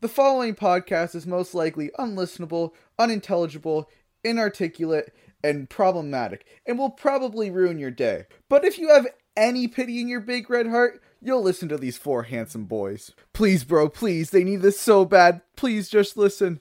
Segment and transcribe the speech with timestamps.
[0.00, 3.90] The following podcast is most likely unlistenable, unintelligible,
[4.24, 5.12] inarticulate,
[5.44, 8.24] and problematic, and will probably ruin your day.
[8.48, 11.98] But if you have any pity in your big red heart, you'll listen to these
[11.98, 13.12] four handsome boys.
[13.34, 15.42] Please, bro, please, they need this so bad.
[15.54, 16.60] Please just listen.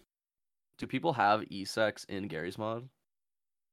[0.77, 2.89] Do people have e-sex in Gary's mod?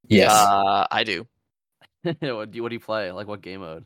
[0.07, 0.31] Yes.
[0.31, 1.27] Uh, I do.
[2.03, 3.11] what, do you, what do you play?
[3.11, 3.85] Like what game mode?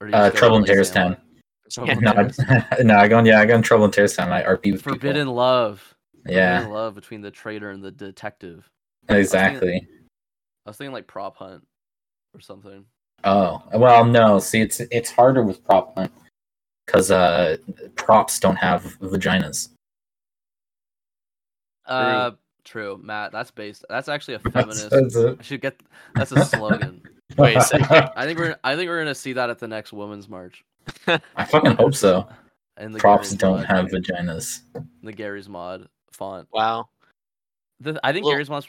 [0.00, 1.18] Or do uh, Trouble in play Terrorist Sandlot?
[1.18, 1.25] Town.
[1.70, 3.26] Trouble in No, Terrorist I, no, I go on.
[3.26, 4.32] Yeah, I go in Trouble in Terrorist Town.
[4.32, 5.94] I RP with Forbidden love.
[6.26, 6.58] Yeah.
[6.58, 8.68] Forbidden love between the traitor and the detective.
[9.08, 9.86] Exactly.
[10.64, 11.66] I was thinking like prop hunt
[12.34, 12.84] or something.
[13.24, 14.38] Oh well, no.
[14.38, 16.12] See, it's it's harder with prop hunt
[16.86, 17.56] because uh,
[17.94, 19.70] props don't have vaginas.
[21.86, 22.32] Uh,
[22.64, 23.32] true, Matt.
[23.32, 23.84] That's based.
[23.88, 24.90] That's actually a feminist.
[24.90, 25.36] that's it.
[25.40, 25.80] I should get.
[26.14, 27.02] That's a slogan.
[27.38, 28.10] Wait a second.
[28.16, 28.56] I think we're.
[28.62, 30.64] I think we're gonna see that at the next Women's March.
[31.36, 32.28] I fucking hope so.
[32.78, 34.60] And the Props Gary's don't mod, have vaginas.
[35.02, 36.46] the Gary's mod font.
[36.52, 36.90] Wow.
[37.80, 38.68] The, I think Well- Gary's mod's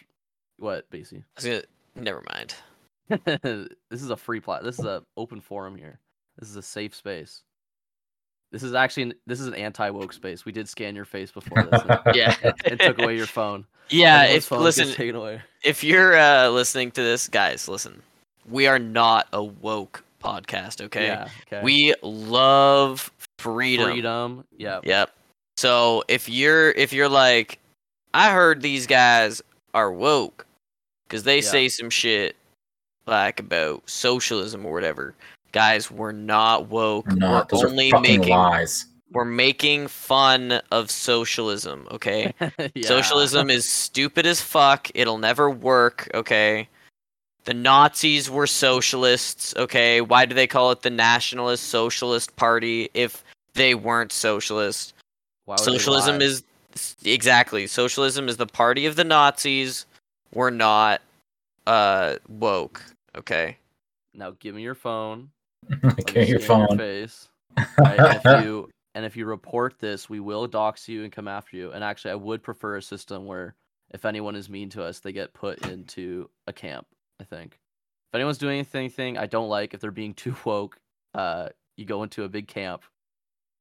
[0.59, 1.23] what, Basie?
[1.43, 1.61] Gonna,
[1.95, 2.55] never mind.
[3.25, 4.63] this is a free plat.
[4.63, 5.99] This is a open forum here.
[6.39, 7.43] This is a safe space.
[8.53, 10.45] This is actually an, this is an anti woke space.
[10.45, 11.81] We did scan your face before this.
[11.81, 12.33] and Yeah.
[12.63, 13.65] it took away your phone.
[13.89, 14.23] Yeah.
[14.23, 15.41] If listen, taken away.
[15.65, 18.01] if you're uh, listening to this, guys, listen.
[18.49, 20.81] We are not a woke podcast.
[20.81, 21.07] Okay.
[21.07, 21.27] Yeah.
[21.47, 21.61] Okay.
[21.63, 23.91] We love freedom.
[23.91, 24.43] freedom.
[24.57, 24.79] Yeah.
[24.83, 25.11] Yep.
[25.57, 27.59] So if you're if you're like,
[28.13, 29.41] I heard these guys
[29.73, 30.45] are woke
[31.07, 31.41] because they Yeah.
[31.49, 32.35] say some shit
[33.05, 35.13] like about socialism or whatever.
[35.53, 37.07] Guys, we're not woke.
[37.07, 37.51] Or not.
[37.51, 38.85] We're only making lies.
[39.11, 41.87] we're making fun of socialism.
[41.91, 42.33] Okay.
[42.75, 42.87] Yeah.
[42.87, 44.89] Socialism is stupid as fuck.
[44.93, 46.67] It'll never work, okay?
[47.47, 50.01] The Nazis were socialists, okay?
[50.01, 53.23] Why do they call it the Nationalist Socialist Party if
[53.53, 54.93] they weren't socialist?
[55.45, 56.43] Why Socialism is
[57.05, 57.65] exactly.
[57.65, 59.85] Socialism is the party of the Nazis.
[60.33, 61.01] We're not
[61.65, 62.83] uh woke,
[63.17, 63.55] okay?
[64.13, 65.29] Now give me your phone.
[66.01, 66.77] Okay, your scan phone.
[66.77, 67.29] face.
[67.77, 71.29] Right, and if you and if you report this, we will dox you and come
[71.29, 71.71] after you.
[71.71, 73.55] And actually, I would prefer a system where
[73.91, 76.85] if anyone is mean to us, they get put into a camp.
[77.19, 80.77] I think if anyone's doing anything I don't like, if they're being too woke,
[81.13, 82.83] uh, you go into a big camp.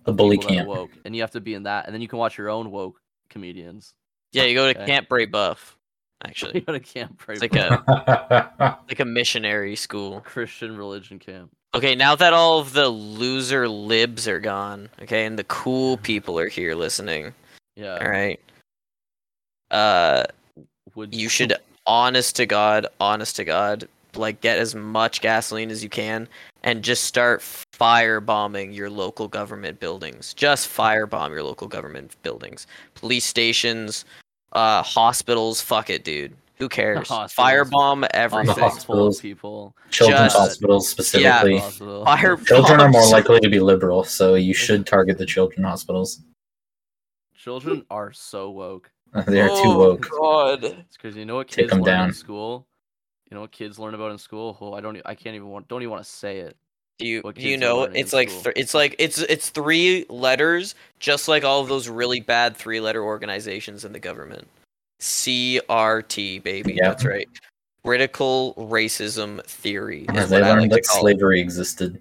[0.07, 0.69] A bully people that are camp.
[0.69, 2.71] Woke, and you have to be in that, and then you can watch your own
[2.71, 3.95] woke comedians.
[4.33, 4.87] Yeah, you go to Okay.
[4.87, 5.77] Camp Bray Buff,
[6.25, 6.61] Actually, You actually.
[6.61, 7.43] go to camp, right?
[7.43, 10.21] It's like a like a missionary school.
[10.21, 11.51] Christian religion camp.
[11.75, 16.39] Okay, now that all of the loser libs are gone, okay, and the cool people
[16.39, 17.35] are here listening,
[17.75, 17.99] Yeah.
[18.01, 18.41] all right.
[19.71, 20.25] Uh,
[20.95, 21.55] Would you should,
[21.87, 26.29] honest to God, honest to God, like get as much gasoline as you can
[26.63, 30.35] and just start firebombing your local government buildings.
[30.35, 34.05] Just firebomb your local government buildings, police stations,
[34.53, 35.61] uh, hospitals.
[35.61, 36.35] Fuck it, dude.
[36.59, 37.07] Who cares?
[37.09, 38.47] Firebomb everything.
[38.47, 39.21] hospitals hospitals.
[39.21, 39.77] people.
[39.91, 41.59] Children's Just- hospitals specifically.
[41.59, 42.05] Hospital.
[42.05, 46.23] Fire Children are more likely to be liberal, so you should target the children hospitals.
[47.37, 48.91] Children are so woke.
[49.27, 50.09] They are too Oh, woke.
[50.11, 50.65] God.
[50.65, 52.09] It's because you know what Take kids 'em learn down.
[52.09, 52.67] in school.
[53.31, 54.57] You know what kids learn about in school.
[54.61, 55.01] Oh, I don't.
[55.05, 55.69] I can't even want.
[55.69, 56.57] Don't even want to say it.
[56.99, 60.75] Do you what do you know it's like th- it's like it's it's three letters
[60.99, 64.49] just like all of those really bad three letter organizations in the government
[64.99, 66.83] crt baby Yep.
[66.83, 67.29] that's right
[67.85, 71.01] critical racism theory Yeah, is they what I like learned to that call it.
[71.03, 72.01] slavery existed.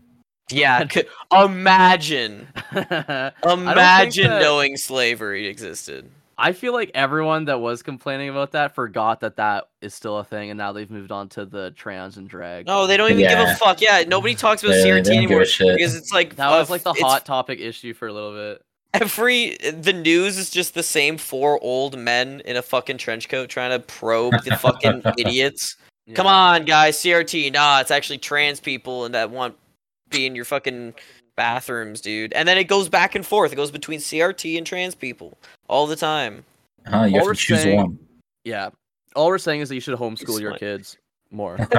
[0.50, 7.82] yeah c- imagine I imagine that- knowing slavery existed I feel like everyone that was
[7.82, 11.30] complaining about that forgot that that is still a thing, and now they've moved on
[11.30, 12.66] to the trans and drag.
[12.68, 15.22] no they don't even give a fuck yeah nobody talks about They- they crt don't
[15.22, 15.40] give a anymore
[15.76, 18.62] because it's like that uh, was like the hot topic issue for a little bit.
[18.94, 23.50] every the news is just the same four old men in a fucking trench coat
[23.50, 25.76] trying to probe the fucking idiots.
[26.14, 27.52] Come on, guys, CRT.
[27.52, 29.56] Nah, it's actually trans people and that want
[30.12, 30.94] being your fucking
[31.36, 32.34] bathrooms, dude.
[32.34, 33.52] And then it goes back and forth.
[33.52, 36.46] It goes between CRT and trans people all the time.
[36.88, 38.00] Huh, you All have to choose saying- one.
[38.44, 38.70] Yeah.
[39.16, 40.98] All we're saying is that you should homeschool your kids
[41.32, 41.58] more.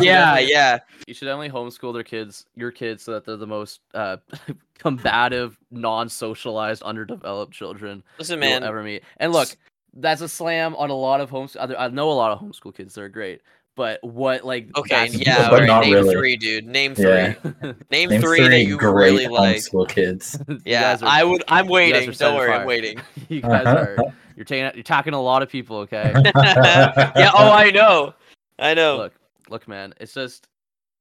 [0.00, 0.78] Yeah, yeah.
[1.06, 4.16] you should only homeschool their kids, your kids, so that they're the most uh,
[4.78, 8.64] combative, non-socialized, underdeveloped children Listen, you'll man.
[8.64, 9.02] ever meet.
[9.18, 9.56] And look,
[9.94, 11.74] that's a slam on a lot of homeschool.
[11.78, 13.42] I know a lot of homeschool kids; they're great.
[13.76, 16.14] But what, like, Okay, that's- yeah, but alright, not name really.
[16.14, 16.64] three, dude.
[16.64, 17.06] Name three.
[17.06, 17.34] Yeah.
[17.90, 19.56] Name, Name three, that you great really like.
[19.56, 20.38] homeschool kids.
[20.64, 21.42] Yeah, are- I would.
[21.48, 22.10] I'm waiting.
[22.12, 22.60] Don't worry, fire.
[22.60, 23.00] I'm waiting.
[23.28, 23.64] you uh-huh.
[23.64, 23.96] guys are
[24.36, 25.78] you're taking you're talking to a lot of people.
[25.78, 27.30] Okay, yeah.
[27.34, 28.14] Oh, I know.
[28.58, 28.96] I know.
[28.96, 29.14] look,
[29.48, 30.46] look, man, it's just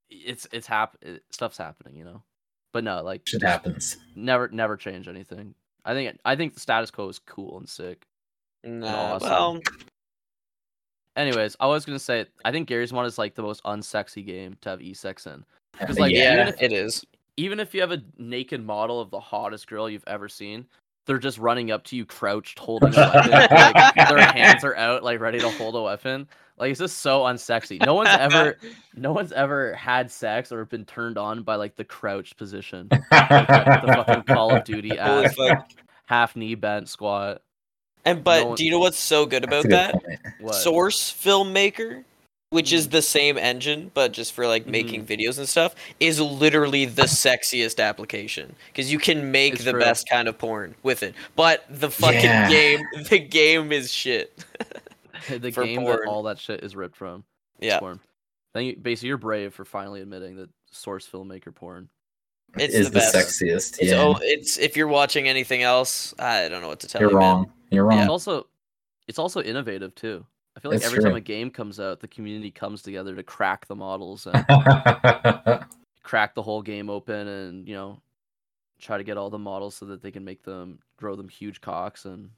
[0.10, 0.98] it's it's hap-
[1.30, 2.24] stuff's happening, you know.
[2.72, 3.98] But no, like Shit happens.
[4.16, 5.54] Never, never change anything.
[5.86, 8.08] I think I think the status quo is cool and sick.
[8.64, 9.30] Nah, awesome.
[9.30, 9.62] well,
[11.16, 14.58] Anyways, I was gonna say I think Gary's Mod is like the most unsexy game
[14.62, 15.46] to have e-sex in.
[15.98, 17.06] like, yeah, even if- it is.
[17.36, 20.68] Even if you have a naked model of the hottest girl you've ever seen,
[21.08, 23.32] they're just running up to you crouched holding a weapon.
[23.32, 26.28] like, their hands are out, like ready to hold a weapon.
[26.58, 27.84] Like it's just so unsexy.
[27.84, 28.58] No one's ever
[28.96, 32.88] no one's ever had sex or been turned on by like the crouched position.
[32.92, 35.36] the fucking Call of Duty ass
[36.06, 37.42] half knee bent squat.
[38.06, 40.02] And but one- do you know what's so good about that?
[40.40, 40.56] What?
[40.56, 42.04] Source Filmmaker,
[42.50, 42.92] which is Mm.
[42.92, 44.72] the same engine but just for like Mm-hmm.
[44.72, 49.72] making videos and stuff, is literally the sexiest application because you can make It's the
[49.72, 49.80] true.
[49.80, 51.16] best kind of porn with it.
[51.36, 52.50] But the fucking Yeah.
[52.50, 54.44] game, the game is shit.
[55.30, 55.86] the game porn.
[56.02, 57.24] that all that shit is ripped from.
[57.60, 58.00] Yeah, Porn.
[58.54, 61.90] Thank you, basically, you're brave for finally admitting that source filmmaker porn.
[62.58, 63.16] It's is the best.
[63.16, 63.80] sexiest.
[63.80, 67.02] it's yeah, oh, it's if you're watching anything else, I don't know what to tell
[67.02, 67.18] you're you.
[67.18, 67.52] are wrong.
[67.72, 68.00] You're wrong.
[68.00, 68.48] It's also,
[69.08, 70.26] it's also innovative too.
[70.56, 73.24] I feel like It's every time a game comes out, the community comes together to
[73.24, 74.46] crack the models and
[76.04, 78.00] crack the whole game open, and you know,
[78.80, 81.60] try to get all the models so that they can make them grow them huge
[81.60, 82.30] cocks and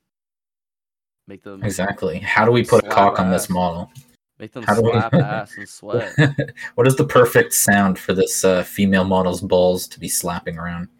[1.28, 2.20] make them exactly.
[2.20, 3.92] How do we put a Slap cock on this model?
[4.40, 6.14] Make them How do we- slap ass and sweat.
[6.76, 10.88] what is the perfect sound for this uh, female model's balls to be slapping around?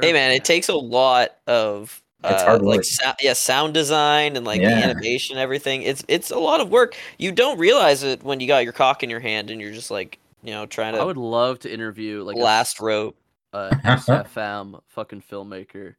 [0.00, 2.84] Hey man, it takes a lot of It's uh, hard like work.
[2.84, 5.82] sou- yeah, sound design and like the animation, everything.
[5.82, 6.96] It's it's a lot of work.
[7.18, 9.90] You don't realize it when you got your cock in your hand and you're just
[9.90, 13.16] like you know trying to I would love to interview like a last rope.
[13.52, 15.94] a SFM fucking filmmaker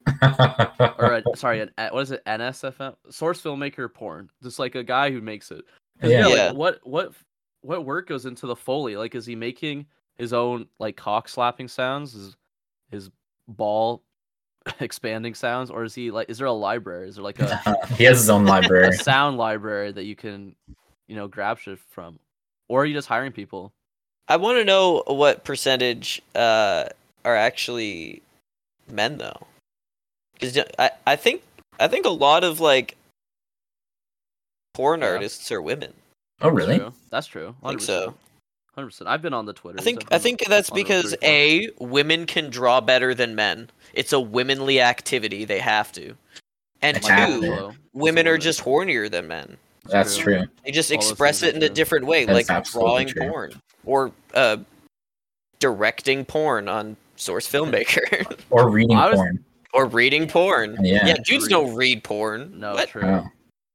[0.98, 2.25] or a, sorry, an, what is it?
[2.25, 4.28] NSFM source filmmaker porn.
[4.42, 5.64] Just like a guy who makes it.
[6.03, 6.27] 'Cause, Yeah.
[6.27, 7.13] like, what what
[7.61, 8.97] what work goes into the foley?
[8.97, 9.85] Like, is he making
[10.17, 12.13] his own like cock slapping sounds?
[12.13, 12.35] Is
[12.91, 13.09] his
[13.47, 14.03] ball
[14.81, 16.29] expanding sounds, or is he like?
[16.29, 17.07] Is there a library?
[17.07, 17.57] Is there like a,
[17.97, 18.91] he has his own a library.
[18.97, 20.55] sound library that you can,
[21.07, 22.19] you know, grab shit from,
[22.67, 23.71] or are you just hiring people?
[24.27, 26.85] I want to know what percentage uh
[27.25, 28.21] are actually
[28.91, 29.47] men though,
[30.33, 31.44] because I I think
[31.79, 32.97] I think a lot of like
[34.74, 35.08] porn Yeah.
[35.08, 35.94] artists are women.
[36.42, 36.80] Oh, really?
[36.80, 36.94] True.
[37.10, 37.56] That's true.
[37.64, 38.14] I think so.
[38.75, 39.08] Hundred percent.
[39.08, 39.80] I've been on the Twitter.
[39.80, 43.70] I think I think that's because a women can draw better than men.
[43.94, 46.16] It's a womanly activity; they have to.
[46.81, 47.72] And They have two, to.
[47.94, 49.58] women are just hornier than men.
[49.86, 50.40] That's true.
[50.40, 50.48] true.
[50.66, 53.30] They just All express it are in a different way, That's like drawing true.
[53.30, 54.58] porn or uh,
[55.60, 59.46] directing porn on Source Filmmaker Or reading was- porn.
[59.74, 60.78] or reading porn.
[60.81, 61.14] Yeah.
[61.24, 61.50] dudes Read.
[61.50, 62.60] don't read porn.
[62.60, 62.90] No, What?
[62.90, 63.04] true.
[63.04, 63.25] Oh.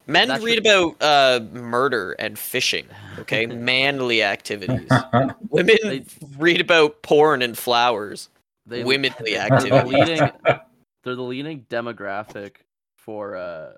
[0.08, 2.86] Men That's read about uh, murder and fishing.
[3.20, 4.88] Okay, manly activities.
[5.50, 6.04] Women They-
[6.38, 8.30] read about porn and flowers.
[8.66, 9.92] They, womenly they're the activities.
[9.92, 10.30] leading,
[11.04, 12.56] they're the leading demographic
[12.96, 13.72] for uh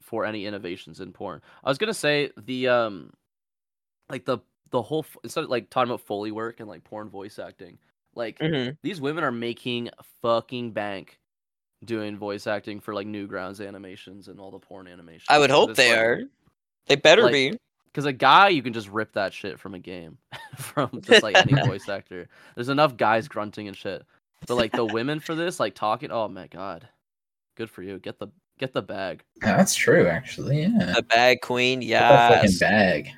[0.00, 1.40] for any innovations in porn.
[1.62, 3.12] I was gonna say the um
[4.08, 4.38] like the
[4.70, 7.78] the whole instead of like talking about foley work and like porn voice acting,
[8.14, 8.72] like Mm-hmm.
[8.82, 9.90] these women are making
[10.22, 11.18] fucking bank
[11.84, 15.26] doing voice acting for like Newgrounds animations and all the porn animations.
[15.28, 16.22] I would hope they are.
[16.86, 17.58] They better like, be.
[17.86, 20.16] Because a guy, you can just rip that shit from a game,
[20.56, 22.28] from just like any voice actor.
[22.54, 24.04] There's enough guys grunting and shit,
[24.46, 26.10] but like the women for this, like talking.
[26.10, 26.88] Oh my god,
[27.56, 27.98] good for you.
[27.98, 30.62] Get the get the bag, That's true, actually.
[30.62, 30.94] Yeah.
[30.96, 33.10] The bag queen, Get that fucking bag.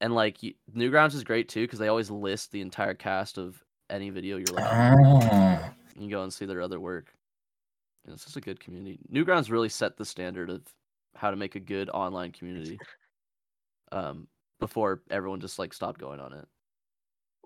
[0.00, 3.62] and like you, Newgrounds is great too because they always list the entire cast of
[3.90, 4.64] any video you're like.
[4.72, 5.70] Oh.
[5.98, 7.12] You go and see their other work.
[8.04, 8.98] And it's just a good community.
[9.12, 10.62] Newgrounds really set the standard of
[11.14, 12.78] how to make a good online community.
[13.92, 14.26] Um,
[14.60, 16.46] before everyone just like stopped going on it.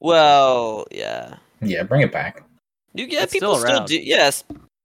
[0.00, 1.36] Well, yeah.
[1.60, 2.44] Yeah, bring it back.
[2.94, 3.98] You yeah, It's people still still, do.
[4.00, 4.44] Yes,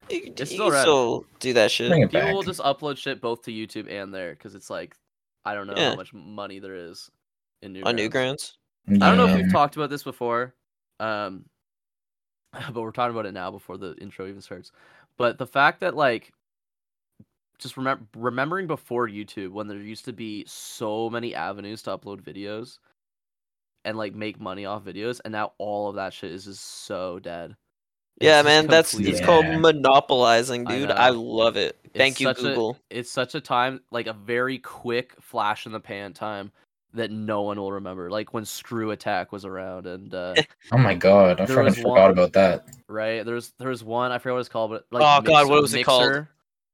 [0.09, 1.89] you, It's you still can still do that shit.
[1.89, 2.33] Bring it People back.
[2.33, 4.95] will just upload shit both to YouTube and there because it's like
[5.45, 5.89] I don't know Yeah.
[5.91, 7.09] how much money there is
[7.61, 7.85] in Newgrounds.
[7.85, 8.51] on Newgrounds.
[8.89, 10.55] I don't know if we've talked about this before,
[10.99, 11.45] um,
[12.73, 14.71] but we're talking about it now before the intro even starts.
[15.21, 16.31] But the fact that like,
[17.59, 22.21] just remember remembering before YouTube when there used to be so many avenues to upload
[22.21, 22.79] videos,
[23.85, 27.19] and like make money off videos, and now all of that shit is just so
[27.19, 27.55] dead.
[28.19, 30.89] It's Yeah, man, that's it's called monopolizing, dude.
[30.89, 30.95] know.
[30.95, 31.77] I, love it.
[31.83, 32.77] It's Thank you, such a- Google.
[32.89, 36.51] it's such a time like a very quick flash in the pan time
[36.93, 40.33] that no one will remember like when screw attack was around and uh
[40.71, 42.65] Oh my god, I There fucking forgot one- about that.
[42.87, 45.61] right there's there was one i forget what it's called but like Oh, God, what
[45.61, 46.25] was it called?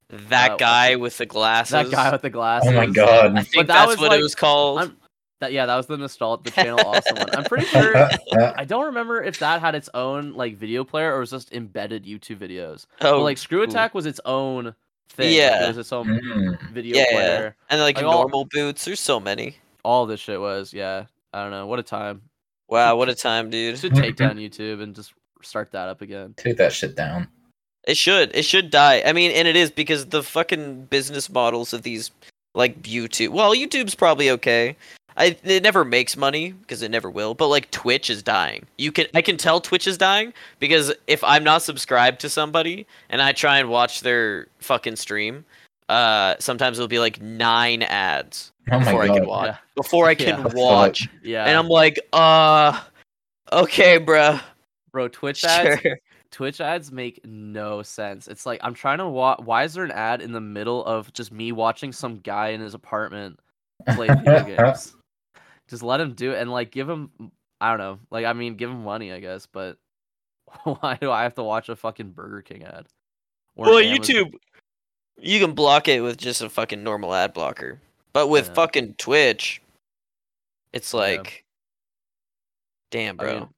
[0.10, 1.72] That Uh, guy with the glasses.
[1.74, 3.38] that guy with the glasses Oh my god.
[3.38, 4.80] I think that that's was what like- it was called.
[4.80, 4.98] I'm-
[5.40, 7.36] That yeah, that was the nostalgia, the channel awesome one.
[7.36, 7.96] I'm pretty sure.
[8.58, 12.06] I don't remember if that had its own like video player or was just embedded
[12.06, 12.88] YouTube videos.
[13.02, 13.70] Oh, but like Screw cool.
[13.70, 14.74] Attack was its own
[15.10, 15.28] thing.
[15.28, 15.66] like, Yeah.
[15.66, 16.72] it was its own Mm.
[16.72, 17.16] video Yeah, yeah.
[17.16, 17.56] player.
[17.70, 18.86] and like, like, all- normal boots.
[18.86, 19.58] There's so many.
[19.84, 21.06] All this shit was yeah.
[21.34, 22.22] I don't know what a time.
[22.70, 23.78] Wow, what a time, dude.
[23.78, 26.34] Should take down YouTube and just start that up again.
[26.38, 27.28] Take that shit down.
[27.86, 28.36] It should.
[28.36, 29.02] It should die.
[29.06, 32.12] I mean, and it is because the fucking business models of these,
[32.54, 33.30] like YouTube.
[33.30, 34.76] Well, YouTube's probably okay.
[35.18, 37.34] I it never makes money because it never will.
[37.34, 38.66] But like Twitch is dying.
[38.78, 42.86] You can I can tell Twitch is dying because if I'm not subscribed to somebody
[43.10, 45.46] and I try and watch their fucking stream,
[45.90, 49.48] uh, sometimes it'll be like nine ads Oh before I can watch.
[49.48, 49.58] Yeah.
[49.76, 50.58] Before I can What the fuck?
[50.58, 52.80] watch, Yeah, and I'm like, uh,
[53.52, 54.42] okay, bruh.
[54.92, 55.08] bro.
[55.08, 55.82] Twitch ads.
[55.82, 55.98] Sure.
[56.30, 58.28] Twitch ads make no sense.
[58.28, 59.40] It's like I'm trying to watch.
[59.44, 62.60] Why is there an ad in the middle of just me watching some guy in
[62.62, 63.40] his apartment
[63.96, 64.94] play video games?
[65.70, 67.12] Just let him do it and like give him.
[67.62, 68.00] I don't know.
[68.12, 69.46] Like I mean, give him money, I guess.
[69.46, 69.78] But
[70.64, 72.88] why do I have to watch a fucking Burger King ad?
[73.56, 74.34] Or Well, Amazon- YouTube,
[75.20, 77.80] you can block it with just a fucking normal ad blocker.
[78.14, 78.54] But with Yeah.
[78.54, 79.62] fucking Twitch,
[80.74, 81.00] it's Yeah.
[81.00, 81.46] like,
[82.92, 83.40] damn, I bro.
[83.40, 83.50] mean,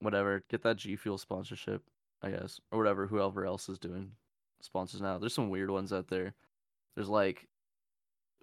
[0.00, 0.42] whatever.
[0.48, 1.82] Get that G Fuel sponsorship,
[2.22, 3.06] I guess, or whatever.
[3.06, 4.10] Whoever else is doing
[4.60, 5.18] sponsors now.
[5.18, 6.34] There's some weird ones out there.
[6.94, 7.46] There's like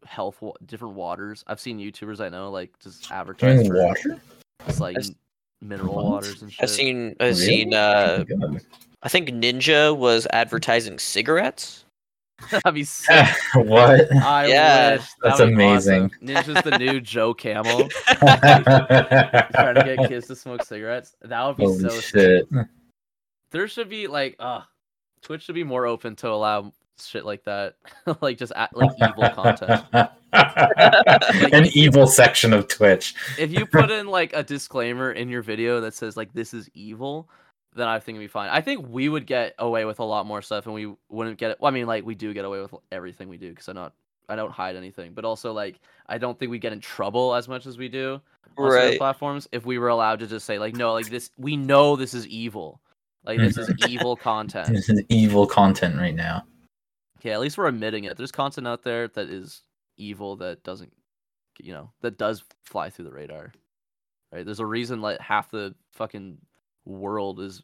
[0.06, 1.44] health, wa- different waters.
[1.48, 4.22] I've seen YouTubers I know like just advertise for water?
[4.68, 5.10] It's like I've
[5.62, 6.06] mineral What?
[6.06, 6.64] waters and shit.
[6.64, 7.46] I've seen, I've Really?
[7.46, 7.74] seen.
[7.74, 8.58] Uh, Oh.
[9.04, 11.84] I think Ninja was advertising cigarettes.
[12.52, 13.28] That'd be sick.
[13.56, 14.12] what?
[14.16, 14.92] I Yeah.
[14.98, 15.02] wish.
[15.24, 16.06] That's That'd amazing.
[16.06, 16.28] awesome.
[16.56, 17.90] Ninja's the new Joe Camel.
[18.08, 21.16] trying to get kids to smoke cigarettes.
[21.22, 22.04] That would be Holy so sick.
[22.04, 22.48] shit.
[23.52, 24.62] there should be like uh
[25.22, 26.72] twitch should be more open to allow
[27.04, 27.76] shit like that
[28.22, 29.84] like just a like evil content
[31.54, 33.16] An evil section of Twitch.
[33.40, 36.70] if you put in like a disclaimer in your video that says like this is
[36.74, 37.30] evil
[37.78, 40.26] then i think it'd be fine i think we would get away with a lot
[40.26, 42.60] more stuff and we wouldn't get it well, i mean like we do get away
[42.60, 43.94] with everything we do because i'm not
[44.30, 47.48] i don't hide anything but also like i don't think we get in trouble as
[47.48, 48.20] much as we do
[48.58, 48.98] on certain Right.
[48.98, 52.14] platforms if we were allowed to just say like no like this we know this
[52.14, 52.82] is evil
[53.28, 53.92] like this is mm-hmm.
[53.92, 56.46] evil content This is evil content right now.
[57.20, 58.16] Okay, at least we're admitting it.
[58.16, 59.64] There's content out there that is
[59.98, 60.94] evil that doesn't,
[61.60, 63.52] you know, that does fly through the radar.
[64.32, 64.46] Right?
[64.46, 66.38] There's a reason like half the fucking
[66.88, 67.62] world is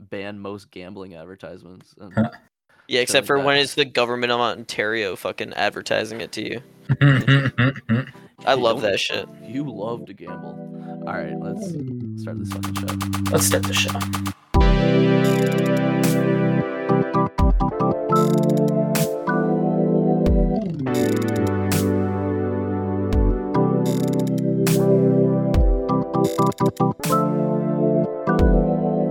[0.00, 1.94] banned most gambling advertisements.
[2.00, 2.12] And
[2.88, 3.62] Yeah, except like for when that.
[3.62, 6.62] it's the government of Ontario fucking advertising it to you.
[8.46, 9.28] I Hey, love that shit.
[9.42, 10.56] you love to gamble.
[11.06, 11.68] All right, let's
[12.22, 12.86] start this fucking show.
[13.30, 13.90] Let's start the show.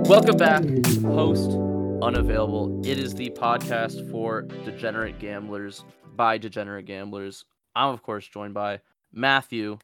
[0.10, 0.64] Welcome back,
[1.04, 1.52] host
[2.02, 2.82] unavailable.
[2.84, 5.86] It is the podcast for degenerate gamblers
[6.16, 7.46] by degenerate gamblers.
[7.76, 8.80] I'm of course joined by
[9.14, 9.78] Matthew,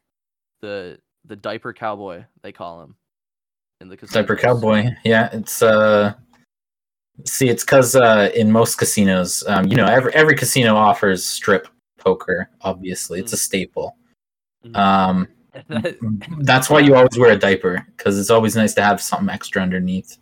[0.64, 2.96] the the diaper cowboy they call him
[3.82, 4.36] in the Diaper.
[4.36, 4.90] Cowboy.
[5.04, 6.16] Yeah, it's uh
[7.26, 11.68] see it's cause uh in most casinos, um, you know, every every casino offers strip
[12.00, 13.20] poker, obviously.
[13.20, 13.96] It's a staple.
[14.66, 14.76] Mhm.
[14.76, 15.28] Um
[16.40, 19.62] that's why you always wear a diaper, because it's always nice to have something extra
[19.62, 20.18] underneath.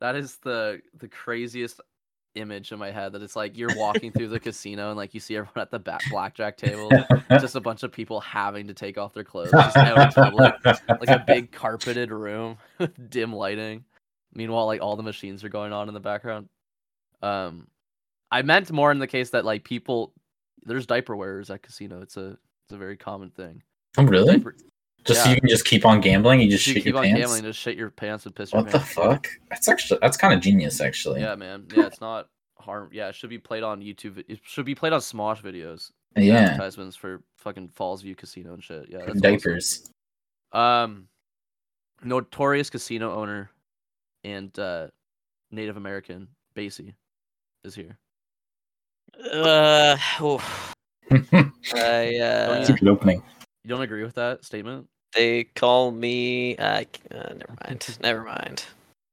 [0.00, 1.80] that is the the craziest
[2.36, 3.12] image in my head.
[3.12, 5.78] That it's like you're walking through the casino and like you see everyone at the
[5.78, 6.90] ba- blackjack table,
[7.32, 10.54] just a bunch of people having to take off their clothes, just out in public.
[10.64, 13.84] like a big carpeted room with dim lighting.
[14.32, 16.48] Meanwhile, like all the machines are going on in the background.
[17.20, 17.66] Um,
[18.30, 20.14] I meant more in the case that like people,
[20.62, 22.00] there's diaper wearers at casino.
[22.00, 23.62] It's a it's a very common thing.
[23.98, 24.36] Oh really?
[24.36, 24.54] Diaper,
[25.04, 27.04] Just so you can just keep on gambling, you just you shit keep your on
[27.04, 27.20] pants.
[27.20, 28.92] gambling, just shit your pants and piss your What the pants.
[28.94, 29.28] fuck?
[29.48, 31.20] That's actually that's kind of genius, actually.
[31.20, 31.66] Yeah, man.
[31.74, 32.28] Yeah, it's not
[32.58, 32.90] harm.
[32.92, 34.22] Yeah, it should be played on YouTube.
[34.28, 35.90] It should be played on Smosh videos.
[36.16, 36.50] Yeah.
[36.50, 38.86] Advertisements for fucking Fallsview Casino and shit.
[38.88, 39.20] Yeah, that's awesome.
[39.20, 39.90] Diapers.
[40.52, 41.06] Um,
[42.02, 43.50] notorious casino owner
[44.24, 44.88] and uh,
[45.50, 46.94] Native American Basie
[47.64, 47.96] is here.
[49.32, 50.40] Uh, oh.
[51.10, 53.22] I, uh, That's a good opening.
[53.64, 54.88] You don't agree with that statement?
[55.14, 56.56] they call me.
[56.58, 57.98] I, c- uh, never mind.
[58.02, 58.64] Never mind.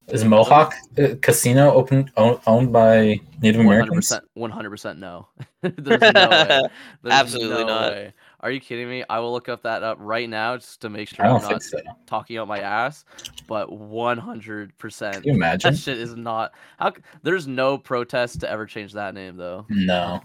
[0.09, 4.13] Is Mohawk uh, Casino open owned, owned by Native One hundred Americans?
[4.35, 5.27] One hundred percent no.
[5.61, 6.61] There's no way.
[7.03, 7.91] There's Absolutely no not.
[7.91, 8.13] way.
[8.39, 9.03] Are you kidding me?
[9.09, 11.61] I will look up that up right now just to make sure I I'm don't
[11.61, 11.79] so.
[12.05, 13.03] talking out my ass.
[13.47, 15.23] But one hundred percent.
[15.23, 15.73] Can you imagine?
[15.73, 16.53] That shit is not.
[16.79, 16.93] How?
[17.23, 19.65] There's no protest to ever change that name though.
[19.67, 20.21] No.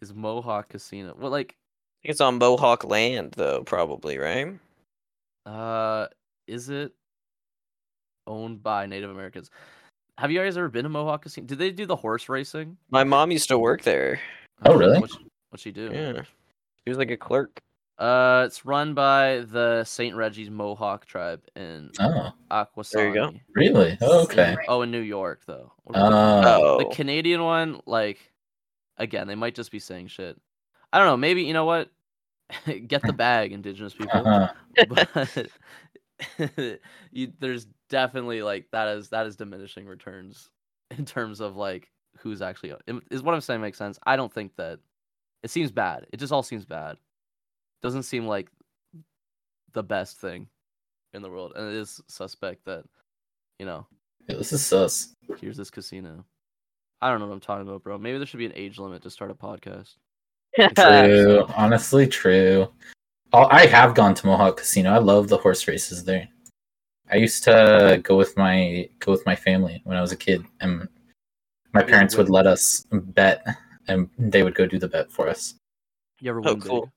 [0.00, 1.14] Is Mohawk Casino?
[1.18, 1.56] Well, like,
[2.04, 4.54] it's on Mohawk land though, probably, right?
[5.46, 6.06] Uh,
[6.46, 6.92] is it
[8.26, 9.50] owned by Native Americans?
[10.18, 11.46] Have you guys ever been to Mohawk Casino?
[11.46, 12.76] Did they do the horse racing?
[12.90, 14.20] My mom used to work there.
[14.64, 15.00] Oh, really?
[15.00, 15.18] What's
[15.50, 15.90] what she do?
[15.92, 16.22] Yeah.
[16.22, 17.58] She was like a clerk.
[17.98, 22.92] Uh, it's run by the Saint Regis Mohawk tribe in Oh, Akwesasne.
[22.92, 23.32] There you go.
[23.54, 23.98] really?
[24.00, 24.56] Oh, okay.
[24.68, 25.72] Oh, in New York though.
[25.84, 26.90] What about- Uh, the Oh.
[26.90, 28.18] Canadian one, like,
[28.98, 30.36] again, they might just be saying shit.
[30.92, 31.16] I don't know.
[31.16, 31.90] Maybe you know what?
[32.86, 34.26] Get the bag, Indigenous people.
[34.26, 34.52] uh-huh.
[36.56, 36.80] but
[37.10, 40.50] you, there's definitely like that is that is diminishing returns
[40.96, 42.74] in terms of like who's actually
[43.10, 43.98] is what I'm saying makes sense.
[44.04, 44.78] I don't think that
[45.42, 46.06] it seems bad.
[46.12, 46.96] It just all seems bad.
[47.82, 48.48] Doesn't seem like
[49.72, 50.46] the best thing
[51.14, 52.84] in the world, and it is suspect that
[53.58, 53.86] you know
[54.28, 55.14] Yeah, this is sus.
[55.40, 56.24] here's this casino.
[57.00, 57.98] I don't know what I'm talking about, bro.
[57.98, 59.96] Maybe there should be an age limit to start a podcast.
[60.54, 61.46] True.
[61.56, 62.68] Honestly, true.
[63.32, 64.92] Oh, I have gone to Mohawk Casino.
[64.92, 66.28] I love the horse races there.
[67.10, 70.44] I used to go with my go with my family when I was a kid,
[70.60, 70.88] and
[71.72, 73.44] my parents would let us bet,
[73.88, 75.54] and they would go do the bet for us.
[76.20, 76.90] You ever Oh, win big?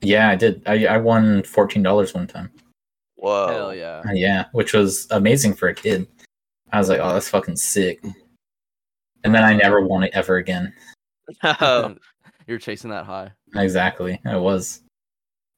[0.00, 0.62] Yeah, I did.
[0.66, 2.50] I, I won fourteen dollars one time.
[3.16, 3.48] Whoa.
[3.48, 4.02] Hell yeah.
[4.06, 6.08] Uh, yeah, which was amazing for a kid.
[6.72, 8.02] I was like, oh, that's fucking sick.
[9.22, 10.72] And then I never won it ever again.
[11.44, 11.94] Oh.
[12.46, 13.32] You're chasing that high.
[13.54, 14.82] Exactly, I was.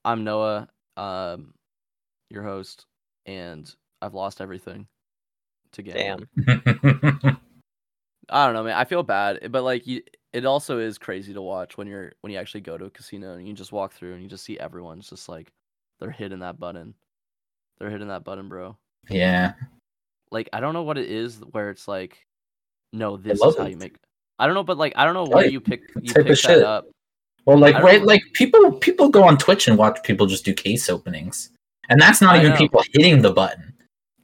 [0.04, 1.54] I'm Noah, um,
[2.30, 2.86] your host,
[3.26, 3.72] and
[4.02, 4.86] I've lost everything
[5.72, 6.28] to gambling.
[6.46, 7.40] Damn.
[8.30, 8.76] I don't know, man.
[8.76, 12.32] I feel bad, but like you, it also is crazy to watch when you're when
[12.32, 14.58] you actually go to a casino and you just walk through and you just see
[14.58, 15.52] everyone's just like
[16.00, 16.94] they're hitting that button.
[17.78, 18.76] They're hitting that button, bro.
[19.08, 19.54] yeah,
[20.30, 22.24] Like I don't know what it is where it's like,
[22.92, 23.96] no, this is how you make.
[24.38, 25.52] I don't know, but like I don't know why Right.
[25.52, 26.62] you pick you Type of pick that shit.
[26.62, 26.86] up.
[27.46, 28.06] Well, like right, know.
[28.06, 31.50] like people people go on Twitch and watch people just do case openings,
[31.88, 32.56] and that's not I even know.
[32.56, 33.74] people hitting the button.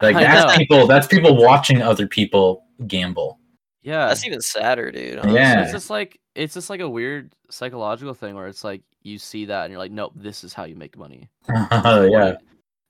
[0.00, 0.58] Like I that's know.
[0.58, 3.38] people that's people watching other people gamble.
[3.82, 5.20] Yeah, That's even sadder, dude.
[5.26, 5.62] Yeah.
[5.62, 9.46] It's just like it's just like a weird psychological thing where it's like you see
[9.46, 11.28] that and you're like, nope, this is how you make money.
[11.70, 12.36] Oh yeah,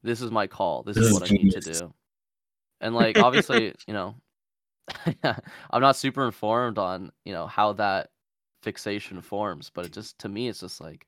[0.03, 0.83] this is my call.
[0.83, 1.95] This, This is is what I need to do.
[2.81, 4.15] And like obviously, you know,
[5.25, 8.11] I'm not super informed on you know how that
[8.63, 11.07] fixation forms, but it just to me, it's just like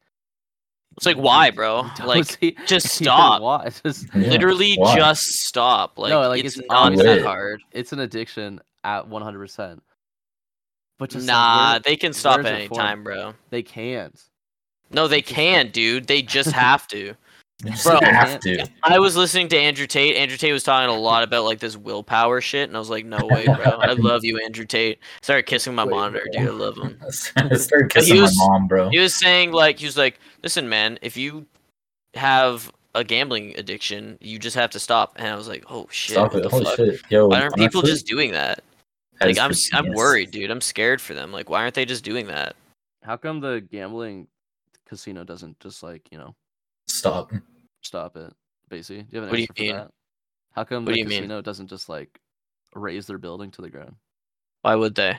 [0.97, 1.87] It's like, why, bro?
[2.05, 3.43] Like, see- just stop.
[3.43, 3.71] Why?
[3.85, 4.97] Just Yeah, Literally why?
[4.97, 5.99] just stop.
[5.99, 7.63] Like, no, like it's, it's, not that hard.
[7.73, 9.39] It's an addiction at 100.
[9.39, 9.83] percent
[10.99, 13.35] But just like, Nah, where- they can stop at any time, bro.
[13.51, 14.21] they can't.
[14.91, 16.07] No, they can't, dude.
[16.07, 17.15] They just have to.
[17.65, 18.67] You just Bro, have to.
[18.83, 20.17] I was listening to Andrew Tate.
[20.17, 23.05] Andrew Tate was talking a lot about like this willpower shit, and I was like,
[23.07, 23.57] "No way, bro!
[23.79, 26.43] I love you, Andrew Tate." Started kissing my Wait, monitor, bro.
[26.43, 26.51] dude.
[26.51, 26.99] I love him.
[27.05, 27.11] I
[27.57, 28.89] started kissing was- my mom, bro.
[28.91, 31.47] He was saying like he was like, "Listen, man, if you
[32.15, 36.15] have a gambling addiction, you just have to stop." And I was like, "Oh shit!
[36.15, 36.43] Stop it!
[36.43, 36.77] the Holy fuck?
[36.77, 37.29] shit, yo!
[37.29, 38.65] Why aren't people just doing that?
[39.21, 40.51] that Like I'm for s- I'm worried, dude.
[40.51, 41.31] I'm scared for them.
[41.31, 42.57] Like why aren't they just doing that?
[43.05, 44.27] How come the gambling
[44.89, 46.35] casino doesn't just like you know
[46.89, 47.31] Stop.
[47.83, 48.33] Stop it?
[48.69, 49.77] Basically, do you have an What do you answer for mean?
[49.77, 49.91] that?
[50.53, 51.21] How come What the do you mean?
[51.21, 52.21] casino doesn't just like
[52.75, 53.95] raise their building to the ground?
[54.63, 55.19] Why would they?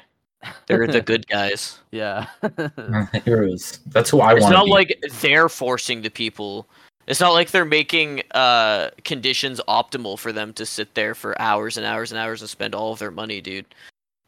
[0.67, 1.79] They're the good guys.
[1.91, 2.27] yeah.
[3.25, 3.79] Heroes.
[3.87, 4.37] That's who I want.
[4.43, 4.71] It's not be.
[4.71, 6.67] like they're forcing the people.
[7.07, 11.77] It's not like they're making uh conditions optimal for them to sit there for hours
[11.77, 13.65] and hours and hours and spend all of their money, dude.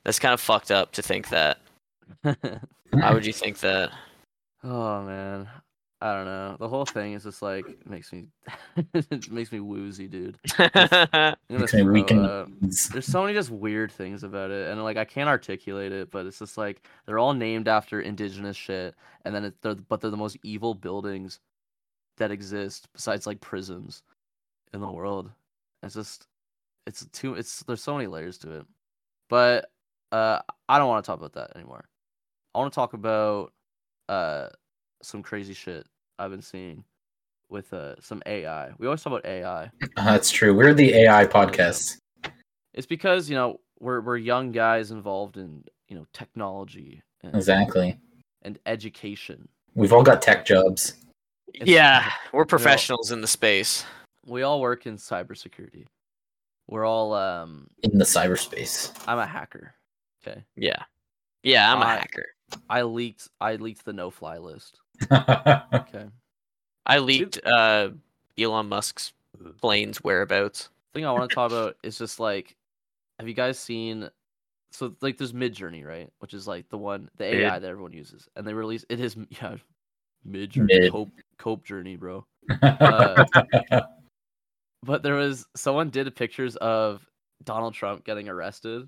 [0.04, 1.58] That's kind of fucked up to think that.
[2.21, 3.91] Why would you think that?
[4.63, 5.48] oh man,
[6.01, 6.58] I don't know.
[6.60, 8.27] The whole thing is just like makes me
[8.93, 10.38] it makes me woozy, dude.
[10.60, 12.49] I'm gonna Makes me weak throw in up.
[12.91, 16.25] There's so many just weird things about it, and like I can't articulate it, but
[16.25, 20.12] it's just like they're all named after indigenous shit, and then it, they're but they're
[20.12, 21.39] the most evil buildings
[22.17, 24.03] that exist besides like prisons
[24.73, 25.31] in the world.
[25.81, 26.27] It's just
[26.86, 28.65] it's too it's there's so many layers to it,
[29.29, 29.71] but
[30.12, 31.86] uh I don't want to talk about that anymore.
[32.53, 33.53] I want to talk about
[34.10, 34.49] uh
[35.01, 35.86] some crazy shit
[36.19, 36.84] I've been seeing
[37.49, 38.71] with uh some AI.
[38.77, 39.63] We always talk about AI.
[39.63, 40.53] Uh, That's true.
[40.55, 41.97] We're the AI podcast.
[42.73, 47.97] It's because you know we're we're young guys involved in you know technology and, Exactly.
[48.41, 49.47] and education.
[49.75, 50.93] We've all got tech jobs.
[51.53, 53.86] It's- yeah, we're professionals in the space.
[54.25, 55.86] We all work in cybersecurity.
[56.67, 57.67] We're all um.
[57.84, 58.91] in the cyberspace.
[59.08, 59.75] I'm a hacker.
[60.25, 60.43] Okay.
[60.55, 60.81] Yeah.
[61.43, 62.25] Yeah, I'm a I- hacker.
[62.69, 63.27] I leaked.
[63.39, 64.79] I leaked the no-fly list.
[65.12, 66.05] Okay.
[66.86, 67.89] I leaked uh
[68.38, 69.13] Elon Musk's
[69.60, 70.69] plane's whereabouts.
[70.93, 72.55] thing I want to talk about is just like,
[73.19, 74.10] have you guys seen?
[74.71, 76.10] So like, there's Midjourney, right?
[76.19, 77.41] Which is like the one, the Mid?
[77.45, 79.55] AI that everyone uses, and they release it is yeah,
[80.23, 80.91] mid journey, Mid.
[80.91, 82.25] cope cope journey, bro.
[82.62, 83.25] Uh,
[84.86, 87.03] But there was someone did pictures of
[87.43, 88.88] Donald Trump getting arrested,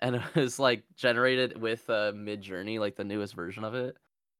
[0.00, 3.96] and it was like generated with uh, Midjourney, like the newest version of it.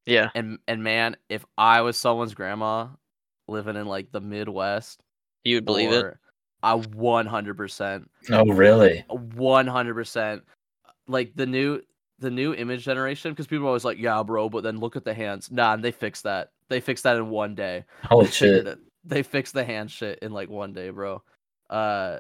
[0.07, 0.31] Yeah.
[0.35, 2.89] And and man, if I was someone's grandma
[3.49, 5.03] living in like the Midwest,
[5.45, 6.17] You would believe it.
[6.63, 9.05] I one hundred percent, oh, really?
[9.09, 10.45] one hundred percent,
[11.09, 11.83] like the new
[12.21, 15.05] the new image generation, because people are always like, yeah, bro, but then look at
[15.05, 15.51] the hands.
[15.51, 16.53] Nah, and they fixed that.
[16.69, 17.85] They fixed that in one day.
[18.05, 18.79] Holy They figured shit.
[19.05, 21.23] They fixed the hand shit in like one day, bro.
[21.69, 22.19] Uh,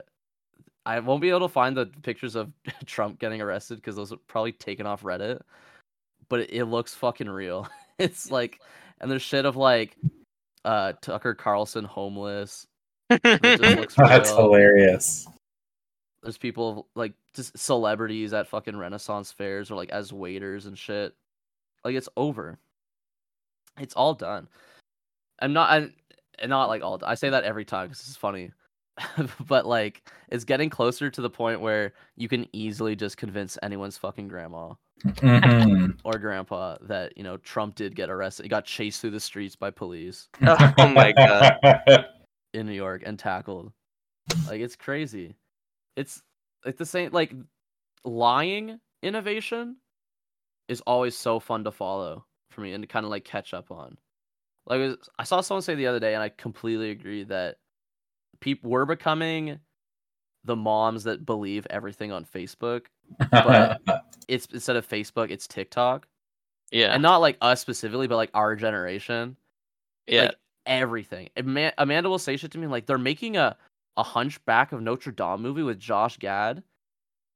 [0.84, 2.50] I won't be able to find the pictures of
[2.86, 5.40] Trump getting arrested because those are probably taken off Reddit.
[6.32, 7.68] But it, it looks fucking real.
[7.98, 8.58] it's like,
[9.02, 9.98] and there's shit of like,
[10.64, 12.66] uh, Tucker Carlson homeless.
[13.10, 14.40] It just looks That's real.
[14.40, 15.26] hilarious.
[16.22, 21.14] There's people like just celebrities at fucking Renaissance fairs or like as waiters and shit.
[21.84, 22.58] Like it's over.
[23.78, 24.48] It's all done.
[25.38, 25.70] I'm not.
[25.70, 25.92] I'm
[26.38, 26.98] and not like all.
[27.04, 28.52] I say that every time because it's funny,
[29.48, 33.96] but like it's getting closer to the point where you can easily just convince anyone's
[33.98, 34.74] fucking grandma
[35.04, 35.98] Mhm.
[36.04, 38.44] or grandpa that you know Trump did get arrested.
[38.44, 41.58] He got chased through the streets by police Oh my God.
[42.54, 43.72] in New York and tackled.
[44.46, 45.34] Like it's crazy.
[45.96, 46.22] It's
[46.64, 47.32] like the same like
[48.04, 49.76] lying innovation
[50.68, 53.70] is always so fun to follow for me and to kind of like catch up
[53.70, 53.96] on.
[54.66, 57.56] Like was- I saw someone say the other day and I completely agree that
[58.42, 59.58] people we're becoming
[60.44, 62.86] the moms that believe everything on Facebook.
[63.30, 63.80] But-
[64.28, 66.06] It's instead of Facebook, it's TikTok.
[66.70, 66.92] Yeah.
[66.94, 69.36] And not like us specifically, but like our generation.
[70.06, 70.22] yeah.
[70.22, 71.28] like, everything.
[71.36, 73.56] Amanda will say shit to me like they're making a
[73.96, 76.62] a Hunchback of Notre Dame movie with Josh Gad,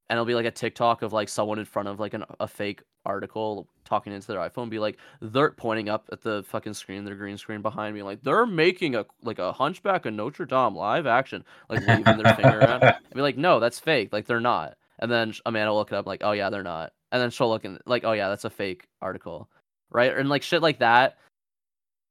[0.08, 2.46] and it'll be like a TikTok of like someone in front of like an, a
[2.46, 7.04] fake article talking into their iPhone, be like they're pointing up at the fucking screen,
[7.04, 10.74] their green screen behind me, like they're making a like a Hunchback of Notre Dame
[10.74, 12.84] live action, like waving their finger around.
[12.84, 14.12] I'd be like, no, that's fake.
[14.12, 14.76] Like they're not.
[14.98, 16.92] And then Amanda will look it up, like, oh yeah, they're not.
[17.12, 19.48] And then she'll look and like, oh yeah, that's a fake article,
[19.90, 20.16] right?
[20.16, 21.16] And like shit like that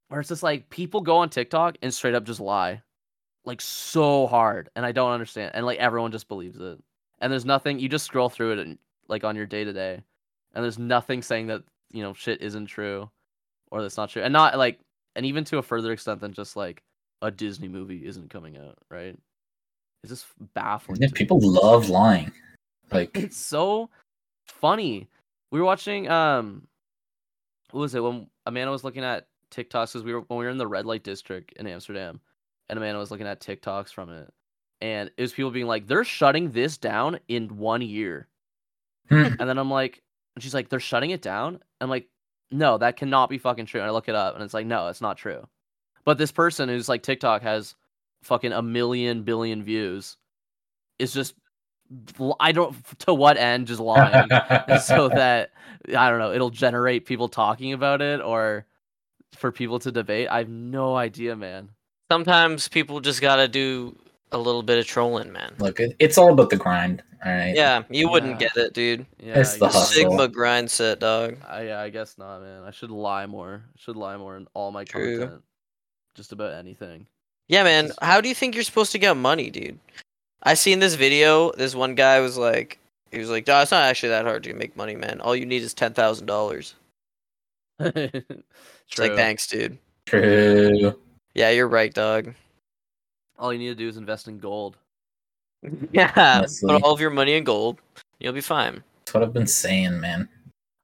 [0.08, 2.82] where it's just like people go on TikTok and straight up just lie,
[3.44, 6.80] like so hard, and I don't understand, and like everyone just believes it,
[7.26, 7.80] and there's nothing.
[7.80, 10.00] You just scroll through it and like on your day to day,
[10.54, 13.10] and there's nothing saying that you know shit isn't true,
[13.72, 14.80] or that's not true, and not like,
[15.16, 16.84] and even to a further extent than just like
[17.24, 19.18] a Disney movie isn't coming out, right?
[20.04, 21.02] It's just baffling.
[21.02, 21.18] Yeah, to me.
[21.18, 22.32] people love lying.
[22.92, 23.90] Like, It's so
[24.46, 25.10] funny.
[25.50, 26.68] We were watching um
[27.72, 30.52] what was it when Amanda was looking at TikToks because we were when we were
[30.52, 32.20] in the red light district in Amsterdam
[32.70, 34.32] and Amanda was looking at TikToks from it.
[34.82, 38.28] And it was people being like, they're shutting this down in one year.
[39.10, 40.02] hmm, And then I'm like,
[40.36, 41.60] and she's like, they're shutting it down?
[41.80, 42.08] I'm like,
[42.52, 43.80] no, that cannot be fucking true.
[43.82, 45.48] And I look it up and it's like, no, it's not true.
[46.04, 47.76] But this person who's like TikTok has
[48.24, 50.18] fucking a million billion views
[51.00, 51.36] is just
[52.40, 54.28] I don't to what end just lying
[54.82, 55.52] so that
[55.96, 58.66] I don't know it'll generate people talking about it or
[59.36, 60.28] for people to debate.
[60.30, 61.70] I have no idea, man.
[62.12, 63.98] Sometimes people just gotta do
[64.32, 65.54] a little bit of trolling, man.
[65.60, 67.02] look, it, it's all about the grind.
[67.26, 67.56] All right.
[67.56, 68.48] Yeah, you wouldn't Yeah.
[68.50, 69.06] get it, dude.
[69.20, 69.82] Yeah, It's the hustle.
[69.82, 71.38] Sigma grind set, dog.
[71.48, 72.64] I I guess not, man.
[72.64, 73.64] I should lie more.
[73.68, 75.20] I should lie more in all my True.
[75.20, 75.44] content,
[76.16, 77.08] just about anything.
[77.48, 77.88] Yeah, man.
[77.88, 79.80] Just- How do you think you're supposed to get money, dude?
[80.44, 81.52] I seen this video.
[81.54, 82.78] This one guy was like,
[83.12, 85.20] he was like, "Nah, it's not actually that hard to make money, man.
[85.22, 86.76] All you need is ten thousand dollars."
[87.80, 88.26] it's
[88.90, 89.78] It's like, thanks, dude.
[90.06, 91.00] True.
[91.34, 92.36] Yeah, you're right, dog.
[93.38, 94.78] All you need to do is invest in gold.
[95.92, 96.74] Yeah, Honestly.
[96.74, 97.80] put all of your money in gold.
[98.20, 98.84] You'll be fine.
[99.00, 100.30] That's what I've been saying, man.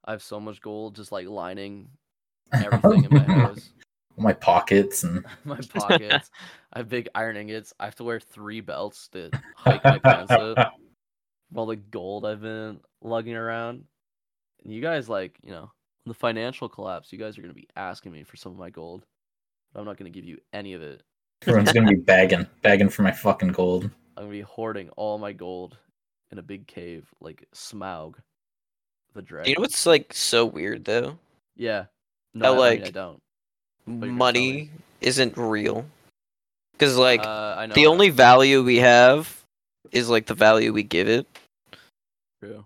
[0.06, 1.88] I have so much gold just like lining
[2.54, 3.70] everything in my house.
[4.18, 6.30] My pockets and my pockets.
[6.74, 7.74] I have big iron ingots.
[7.80, 10.74] I have to wear three belts to hike my pants up.
[11.56, 13.86] All the gold I've been lugging around.
[14.64, 15.72] And you guys like, you know,
[16.06, 19.06] the financial collapse, you guys are gonna be asking me for some of my gold.
[19.74, 21.02] But I'm not gonna give you any of it.
[21.42, 23.86] Everyone's gonna be bagging, bagging for my fucking gold.
[24.18, 25.78] I'm gonna be hoarding all my gold
[26.32, 28.16] in a big cave like Smaug,
[29.14, 29.50] the dragon.
[29.50, 31.18] You know what's like so weird though?
[31.56, 31.86] Yeah.
[32.34, 33.22] No, That, I, I mean, I don't.
[33.88, 34.70] you're gonna tell Money
[35.02, 35.86] isn't real.
[36.74, 37.90] Because like uh, I know the that.
[37.90, 39.44] only value we have
[39.92, 41.28] is like the value we give it.
[42.42, 42.66] True.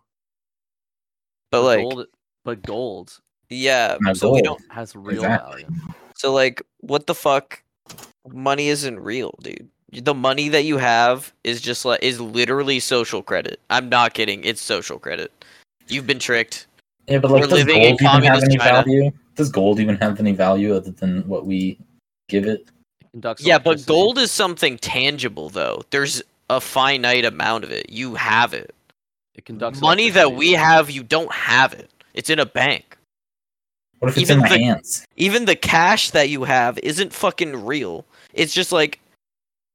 [1.52, 2.08] But like gold,
[2.44, 5.64] but gold yeah, No, so we don't has real Exactly.
[5.64, 5.80] value.
[6.16, 7.62] So like, what the fuck?
[8.32, 9.70] Money isn't real, dude.
[9.92, 13.60] The money that you have is just like is literally social credit.
[13.70, 14.44] I'm not kidding.
[14.44, 15.32] It's social credit.
[15.88, 16.68] You've been tricked.
[17.08, 18.84] Yeah, but like, We're does living gold even have any China.
[18.84, 19.12] value?
[19.36, 21.78] Does gold even have any value other than what we
[22.28, 22.68] give it?
[23.14, 25.84] It Yeah, but gold is something tangible though.
[25.92, 27.90] There's a finite amount of it.
[27.90, 28.74] You have it.
[29.36, 31.90] It conducts Money that we have, you don't have it.
[32.14, 32.98] It's in a bank.
[34.00, 35.06] What if it's Even in my hands?
[35.18, 38.06] Even the cash that you have isn't fucking real.
[38.36, 39.00] It's just like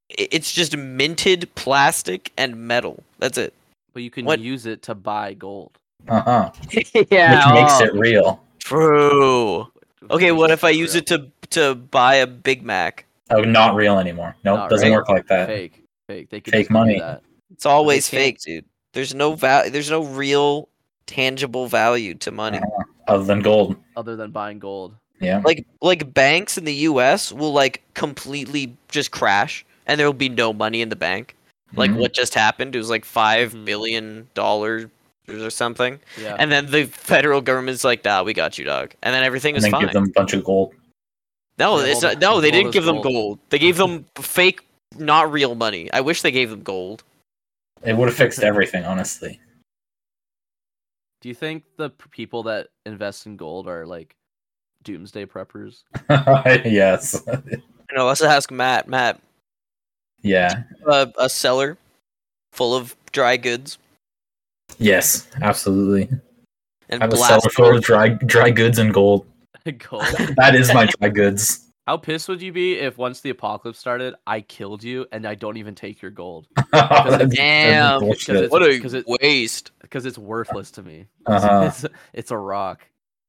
[0.09, 3.03] it's just minted plastic and metal.
[3.19, 3.55] That's it.
[3.93, 5.73] But you can What- use it to buy gold.
[6.09, 6.53] Uh huh.
[7.11, 7.53] yeah.
[7.53, 8.43] Which makes it real.
[8.59, 9.67] True.
[10.11, 13.05] Okay, what if I use it to to buy a Big Mac?
[13.31, 14.35] Oh, not real anymore.
[14.45, 14.99] Nope, Not doesn't real.
[14.99, 15.47] work like that.
[15.47, 15.83] fake?
[16.09, 16.31] Fake.
[16.31, 16.99] They could Fake just money.
[16.99, 17.23] That.
[17.53, 18.65] It's always fake, dude.
[18.93, 20.69] There's no val- there's no real
[21.07, 22.59] tangible value to money.
[22.59, 22.85] Uh-huh.
[23.09, 23.77] Other than gold.
[23.97, 24.95] other than buying gold.
[25.21, 25.43] Yeah.
[25.45, 30.29] Like like banks in the US will like completely just crash and there will be
[30.29, 31.37] no money in the bank.
[31.77, 31.97] Like Mhm.
[31.99, 34.27] what just happened, it was like five Mhm.
[34.35, 34.87] dollars
[35.29, 36.01] or something.
[36.21, 36.37] Yeah.
[36.39, 39.59] And then the federal government's like, "Nah, we got you, dog." And then everything And
[39.59, 39.83] is then fine.
[39.83, 40.75] give them a bunch of gold.
[41.59, 43.15] No, Yeah, it's not, no, they didn't is give them gold.
[43.15, 43.39] gold.
[43.51, 44.63] They gave them fake,
[44.97, 45.93] not real money.
[45.93, 47.05] I wish they gave them gold.
[47.85, 49.39] It would have fixed everything, honestly.
[51.21, 54.17] Do you think the people that invest in gold are like
[54.83, 55.83] doomsday preppers?
[56.65, 57.23] yes.
[57.27, 57.63] You
[57.97, 58.89] know, let's ask Matt.
[58.89, 59.21] Matt,
[60.23, 60.63] yeah.
[60.87, 61.77] a, a cellar
[62.53, 63.79] full of dry goods
[64.79, 65.27] Yes.
[65.43, 66.09] Absolutely.
[66.89, 69.27] and I have a cellar full of dry dry goods and gold.
[69.91, 70.05] gold.
[70.37, 71.67] That is my dry goods.
[71.87, 75.35] How pissed would you be if once the apocalypse started, I killed you and I
[75.35, 78.27] don't even take your gold That's- that's Damn, bullshit.
[78.29, 79.73] because What a 'cause it- waste!
[79.83, 81.07] because it's worthless to me.
[81.27, 81.65] Uh-huh.
[81.67, 82.87] It's, it's a rock.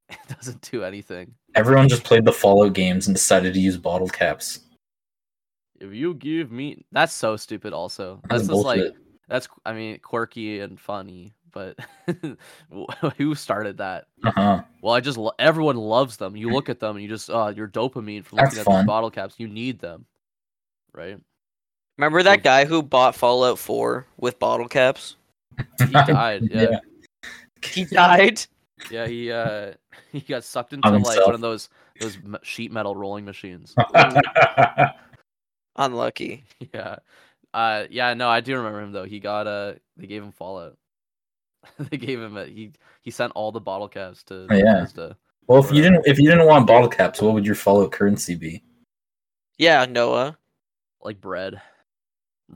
[0.09, 1.33] It doesn't do anything.
[1.55, 4.59] Everyone just played the Fallout games and decided to use bottle caps.
[5.79, 7.73] If you give me, that's so stupid.
[7.73, 8.93] Also, That's that's just like
[9.27, 11.77] that's I mean quirky and funny, but
[13.17, 14.05] who started that?
[14.23, 14.61] Uh-huh.
[14.81, 16.35] Well, I just lo- everyone loves them.
[16.35, 18.77] You look at them and you just uh your dopamine from That's looking at fun.
[18.81, 19.35] these bottle caps.
[19.37, 20.05] You need them,
[20.93, 21.19] right?
[21.97, 25.17] Remember that guy who bought Fallout 4 with bottle caps?
[25.87, 26.43] He died.
[26.51, 26.79] Yeah, yeah.
[27.63, 28.41] He died.
[28.89, 29.73] Yeah, he uh
[30.11, 33.75] he got sucked into like one of those those sheet metal rolling machines.
[35.75, 36.43] Unlucky.
[36.73, 36.97] yeah,
[37.53, 39.05] uh yeah no I do remember him though.
[39.05, 40.77] He got uh they gave him Fallout.
[41.79, 44.73] they gave him a he he sent all the bottle caps to Oh, yeah.
[44.81, 45.17] Bethesda.
[45.47, 48.35] well, if you didn't if you didn't want bottle caps, what would your Fallout currency
[48.35, 48.63] be?
[49.57, 50.37] Yeah, Noah.
[51.01, 51.61] like bread.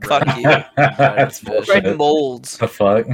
[0.04, 0.36] Fuck Bread.
[0.36, 0.42] you.
[0.76, 2.58] That's Bread molds.
[2.58, 3.06] The fuck?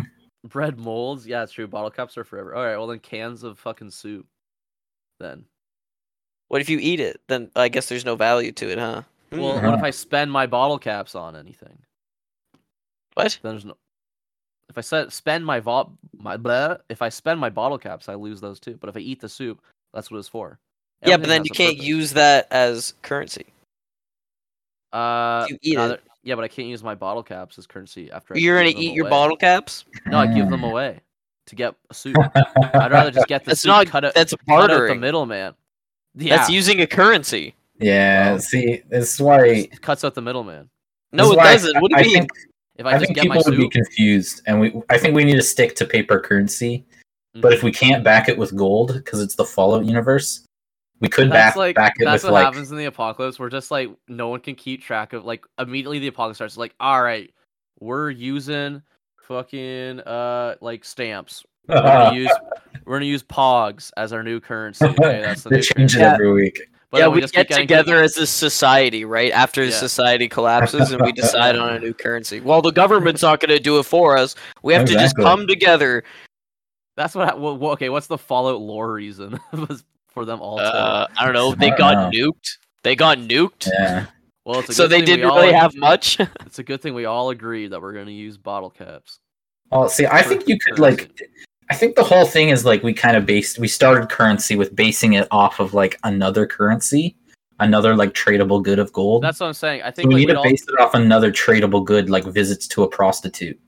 [0.45, 1.27] Bread molds.
[1.27, 1.67] Yeah, it's true.
[1.67, 2.55] Bottle caps are forever.
[2.55, 4.27] All right, well then cans of fucking soup.
[5.21, 5.45] Then.
[6.49, 7.21] What if you eat it?
[7.29, 9.03] Then I guess there's no value to it, huh?
[9.31, 9.67] Well, Hmm.
[9.67, 9.83] what if.
[9.85, 11.79] I spend my bottle caps on anything?
[13.15, 13.39] what?
[13.43, 13.77] Then there's no.
[14.69, 18.15] If I set, spend my vo- my blah, if I spend my bottle caps, I
[18.15, 18.77] lose those too.
[18.81, 19.61] But if I eat the soup,
[19.93, 20.59] that's what it's for.
[21.05, 21.87] Yeah, but then you can't purpose.
[21.87, 23.47] use that as currency.
[24.93, 26.03] Uh, you eat now it.
[26.23, 28.35] That- Yeah, but I can't use my bottle caps as currency after.
[28.35, 29.11] I You're gonna eat your away.
[29.11, 29.85] bottle caps?
[30.07, 31.01] No, I give them away
[31.47, 32.17] to get a suit.
[32.75, 33.69] I'd rather just get the That's soup.
[33.71, 33.87] not.
[33.89, 34.15] cut it.
[34.15, 35.55] that's cut out the middleman.
[36.15, 37.55] Yeah, That's using a currency.
[37.79, 39.45] Yeah, Well, see, this is why.
[39.47, 40.69] it cuts out the middleman.
[41.11, 41.81] No, it doesn't.
[41.81, 42.13] What do I mean?
[42.13, 42.31] think,
[42.77, 44.73] If I, I just think get my people would be confused, and we.
[44.91, 46.85] I think we need to stick to paper currency.
[47.35, 47.53] But mm-hmm.
[47.55, 50.45] if we can't back it with gold because it's the Fallout universe,
[51.03, 52.45] we could that's back like back it that's with what like.
[52.47, 53.39] happens in the apocalypse.
[53.39, 56.57] We're just like no one can keep track of like immediately the apocalypse starts.
[56.57, 57.31] Like, all right,
[57.81, 58.81] we're using
[59.23, 61.45] fucking uh like stamps.
[61.69, 62.31] We're gonna use
[62.87, 64.85] we're gonna use Pogs as our new currency.
[64.87, 65.99] Okay, that's the they new change it currency.
[65.99, 66.13] Yeah.
[66.15, 66.61] every week.
[66.91, 69.33] But yeah, then we, just get keep getting together as a society, right?
[69.33, 69.71] After Yeah.
[69.71, 72.41] society collapses and we decide on a new currency.
[72.41, 74.35] Well, the government's not going to do it for us.
[74.63, 76.05] We have to just come together.
[76.99, 77.29] That's what.
[77.29, 80.59] hap- Well, well, okay, what's the Fallout lore reason was for them all?
[80.59, 80.63] to...
[80.65, 81.55] Uh, I don't know.
[81.55, 82.31] They don't got know.
[82.33, 82.59] nuked.
[82.83, 83.69] They got nuked.
[83.73, 84.07] Yeah.
[84.45, 86.19] well, it's a So they thing didn't all really ag- have much.
[86.47, 89.19] It's a good thing we all agree that we're gonna use bottle caps.
[89.71, 91.05] Well, see, I think you could currency.
[91.09, 91.21] like.
[91.71, 93.59] I think the whole thing is like we kind of based.
[93.59, 97.17] We started currency with basing it off of like another currency,
[97.61, 99.23] another like tradable good of gold.
[99.23, 99.81] That's what I'm saying.
[99.83, 100.45] I So think we like, need to all...
[100.45, 103.59] base it off another tradable good, like visits to a prostitute.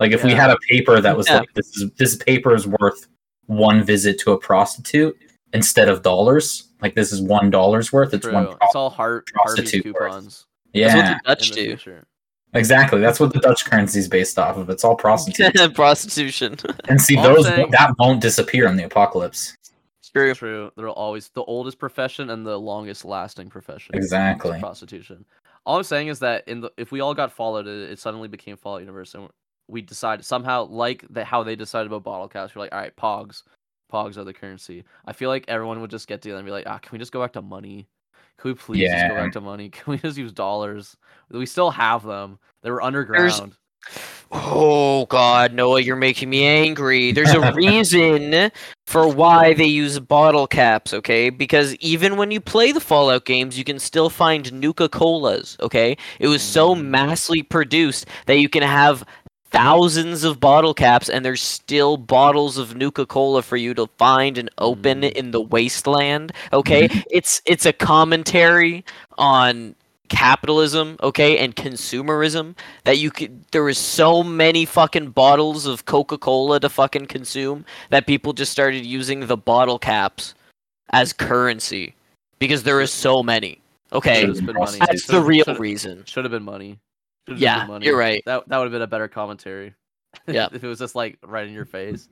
[0.00, 1.38] Like if we had a paper that was Yeah.
[1.38, 3.06] like this is this paper is worth
[3.46, 5.16] one visit to a prostitute
[5.54, 6.68] instead of dollars.
[6.82, 8.12] Like this is one dollar's worth.
[8.12, 8.34] It's True.
[8.34, 8.48] one.
[8.60, 9.94] It's all Hart Harvey's prostitute worth.
[10.12, 11.66] coupons yeah, That's what the Dutch the do.
[11.76, 12.04] future.
[12.52, 13.00] exactly.
[13.00, 14.68] That's what the Dutch currency is based off of.
[14.68, 15.66] It's all prostitutes.
[15.74, 16.56] Prostitution.
[16.88, 19.56] and see, All those saying- that won't disappear in the apocalypse.
[20.12, 20.34] True.
[20.34, 20.70] True.
[20.76, 23.94] They're always the oldest profession and the longest lasting profession.
[23.96, 24.58] Exactly.
[24.60, 25.24] Prostitution.
[25.66, 28.28] All I'm saying is that in the if we all got followed, it, it suddenly
[28.28, 29.28] became Fallout Universe, and
[29.68, 32.54] we decided somehow like the, how they decided about bottle caps.
[32.54, 33.42] We're like, all right, Pogs.
[33.92, 34.84] Pogs are the currency.
[35.04, 37.12] I feel like everyone would just get together and be like, ah, can we just
[37.12, 37.88] go back to money?
[38.38, 39.68] Can we please just go back to money?
[39.70, 40.96] Can we just use dollars?
[41.30, 42.38] We still have them.
[42.62, 43.54] They were underground.
[44.32, 47.12] Oh God, Noah, you're making me angry.
[47.12, 48.50] There's a reason
[48.86, 51.30] for why they use bottle caps, okay?
[51.30, 55.96] Because even when you play the Fallout games, you can still find Nuka Colas, okay?
[56.18, 56.86] It was so Mm.
[56.86, 59.04] massively produced that you can have
[59.54, 64.36] thousands of bottle caps and there's still bottles of Nuka Cola for you to find
[64.36, 65.12] and open Mm.
[65.12, 66.88] in the wasteland, okay?
[67.10, 68.84] it's it's a commentary
[69.16, 69.74] on
[70.08, 76.60] capitalism, okay, and consumerism that you could there was so many fucking bottles of Coca-Cola
[76.60, 80.34] to fucking consume that people just started using the bottle caps
[80.90, 81.94] as currency
[82.38, 83.60] because there is so many.
[83.92, 84.78] Okay, been money.
[84.80, 86.02] that's the real should've- reason.
[86.06, 86.78] Should have been money.
[87.26, 87.86] Should've just Yeah, money.
[87.86, 88.22] you're right.
[88.26, 89.74] That that would have been a better commentary.
[90.28, 90.48] Yeah.
[90.52, 92.08] if it was just like right in your face.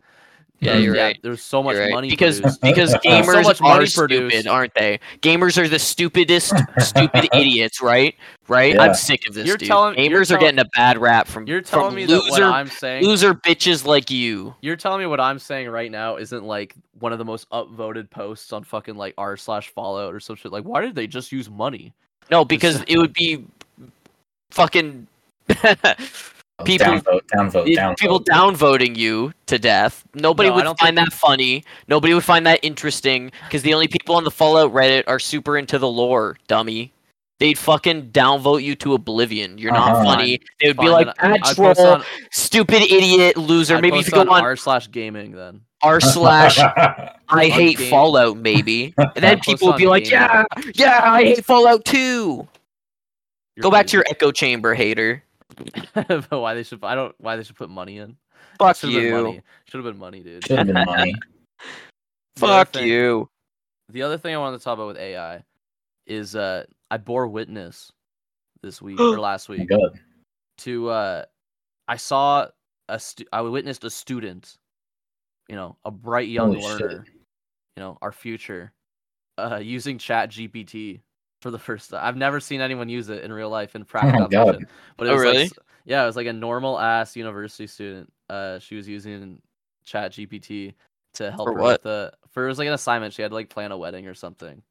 [0.59, 1.19] Yeah, you're right.
[1.23, 1.91] There's so much right.
[1.91, 2.61] money because produced.
[2.61, 4.47] because gamers much are money stupid, produced.
[4.47, 5.01] aren't they?
[5.21, 8.15] Gamers are the stupidest stupid idiots, right?
[8.47, 8.75] Right?
[8.75, 8.83] Yeah.
[8.83, 9.67] I'm sick of this, You're dude.
[9.69, 12.23] telling- Gamers you're are tell- getting a bad rap from You're from telling me that
[12.29, 13.05] what I'm saying.
[13.05, 14.55] loser bitches like you.
[14.61, 18.09] You're telling me what I'm saying right now isn't like one of the most upvoted
[18.11, 20.53] posts on fucking like r slash Fallout or some shit.
[20.53, 21.93] Like, why did they just use money?
[22.31, 23.45] No, because it would be
[24.53, 25.07] fucking
[25.49, 27.99] people downvote, downvote, downvote.
[27.99, 30.05] people downvoting you to death.
[30.15, 31.65] Nobody No, would find think- that funny.
[31.89, 35.57] Nobody would find that interesting because the only people on the Fallout Reddit are super
[35.59, 36.93] into the lore, dummy.
[37.41, 39.59] They'd fucking downvote you to oblivion.
[39.59, 40.05] You're not Uh-huh.
[40.05, 40.41] funny.
[40.61, 43.77] They would be like, then I- "Ah, I'd troll, on, stupid idiot, loser.
[43.77, 45.63] I'd Maybe if you go on r slash gaming then.
[45.83, 46.59] r slash
[47.29, 47.91] I hate game.
[47.91, 48.95] Fallout, maybe.
[48.99, 50.29] And then Post people would be like, gaming.
[50.29, 52.47] yeah, yeah, I hate Fallout too.
[53.63, 55.23] You're Go back to your echo chamber, hater.
[55.95, 56.83] But why they should?
[56.83, 57.15] I don't.
[57.19, 58.17] Why they should put money in?
[58.59, 59.11] Fuck Should have you.
[59.13, 59.43] money.
[59.67, 60.45] Should have been money, dude.
[60.45, 61.15] Should have been money.
[62.35, 63.29] The Fuck thing- you.
[63.91, 65.45] The other thing I wanted to talk about with AI
[66.09, 67.93] is uh I bore witness
[68.63, 70.01] this week or last Oh week God.
[70.59, 71.25] to uh
[71.87, 72.49] I saw
[72.89, 74.57] a stu- I witnessed a student,
[75.49, 76.81] you know, a bright young Holy shit.
[76.81, 77.05] learner,
[77.77, 78.73] you know, our future,
[79.39, 81.01] uh using Chat GPT
[81.43, 82.01] for the first time.
[82.03, 84.15] I've never seen anyone use it in real life in practice.
[84.15, 84.65] Oh my God.
[84.97, 85.43] But it Oh, was really?
[85.45, 85.53] s-
[85.85, 88.11] yeah, it was like a normal ass university student.
[88.31, 89.43] Uh she was using
[89.85, 90.75] Chat GPT
[91.15, 91.73] to help For her what?
[91.73, 93.13] with the for it was like an assignment.
[93.13, 94.63] She had to like plan a wedding or something.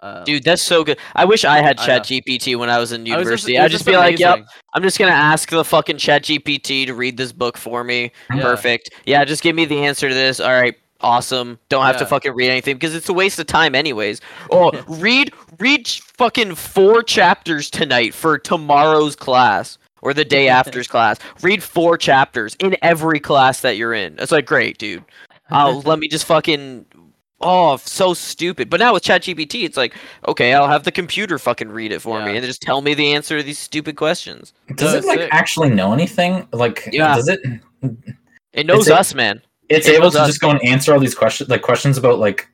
[0.00, 0.98] Um, Dude, that's so good.
[1.14, 2.02] I wish I had I Chat know.
[2.02, 3.56] GPT when I was in I was university.
[3.56, 4.40] I'd was just, be like, yep.
[4.74, 8.10] I'm just gonna ask the fucking Chat GPT to read this book for me.
[8.34, 8.42] Yeah.
[8.42, 8.90] Perfect.
[9.06, 10.40] Yeah, just give me the answer to this.
[10.40, 11.58] All right, awesome.
[11.68, 14.20] Don't have to fucking read anything because it's a waste of time anyways.
[14.50, 21.18] Oh, read read fucking four chapters tonight for tomorrow's class or the day after's class.
[21.42, 24.16] Read four chapters in every class that you're in.
[24.18, 25.04] It's like great, dude.
[25.50, 26.86] I'll oh, let me just fucking
[27.44, 28.70] Oh, so stupid.
[28.70, 29.96] But now with ChatGPT, it's like,
[30.28, 33.12] okay, I'll have the computer fucking read it for me and just tell me the
[33.14, 34.52] answer to these stupid questions.
[34.76, 35.28] Does No, it like sick.
[35.34, 36.46] actually know anything?
[36.52, 37.16] Like, Yeah.
[37.16, 37.40] does it?
[38.52, 39.42] It knows a- us, man.
[39.72, 40.26] It's It able to us.
[40.28, 42.48] just go and answer all these questions, like questions about like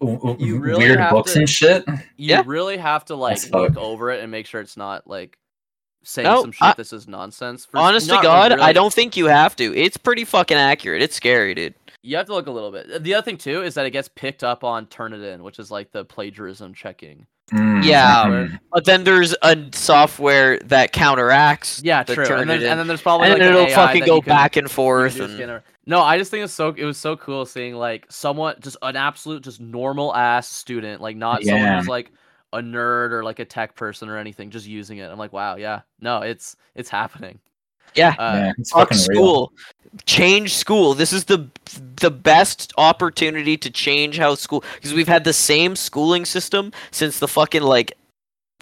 [0.00, 1.84] w- w- really weird books to- and shit.
[1.88, 2.42] You Yeah.
[2.46, 3.78] really have to like That's look fucked.
[3.78, 5.38] over it and make sure it's not like
[6.04, 7.64] saying No, some shit I- this is nonsense.
[7.66, 9.74] For, Honest to not God, I don't think you have to.
[9.76, 11.02] It's pretty fucking accurate.
[11.02, 11.74] It's scary, dude.
[12.02, 13.02] You have to look a little bit.
[13.02, 15.90] The other thing too is that it gets picked up on Turnitin, which is like
[15.90, 17.26] the plagiarism checking.
[17.52, 18.24] Mm, Yeah.
[18.24, 18.60] mhm.
[18.72, 21.80] But then there's a software that counteracts.
[21.84, 22.24] Yeah, the true.
[22.36, 24.22] And then, and then there's probably and like then an it'll AI fucking go you
[24.22, 25.20] can- back and forth.
[25.20, 28.56] And scanner- No, I just think it's so it was so cool seeing like someone
[28.60, 32.10] just an absolute just normal ass student, like not someone who's like
[32.52, 35.08] a nerd or like a tech person or anything, just using it.
[35.10, 37.38] I'm like, wow, yeah, no, it's it's happening.
[37.94, 39.16] Yeah, Uh, yeah, fuck fucking real.
[39.16, 39.52] school.
[40.04, 40.94] Change school.
[40.94, 41.48] This is the
[41.96, 47.18] the best opportunity to change how school because we've had the same schooling system since
[47.18, 47.94] the fucking like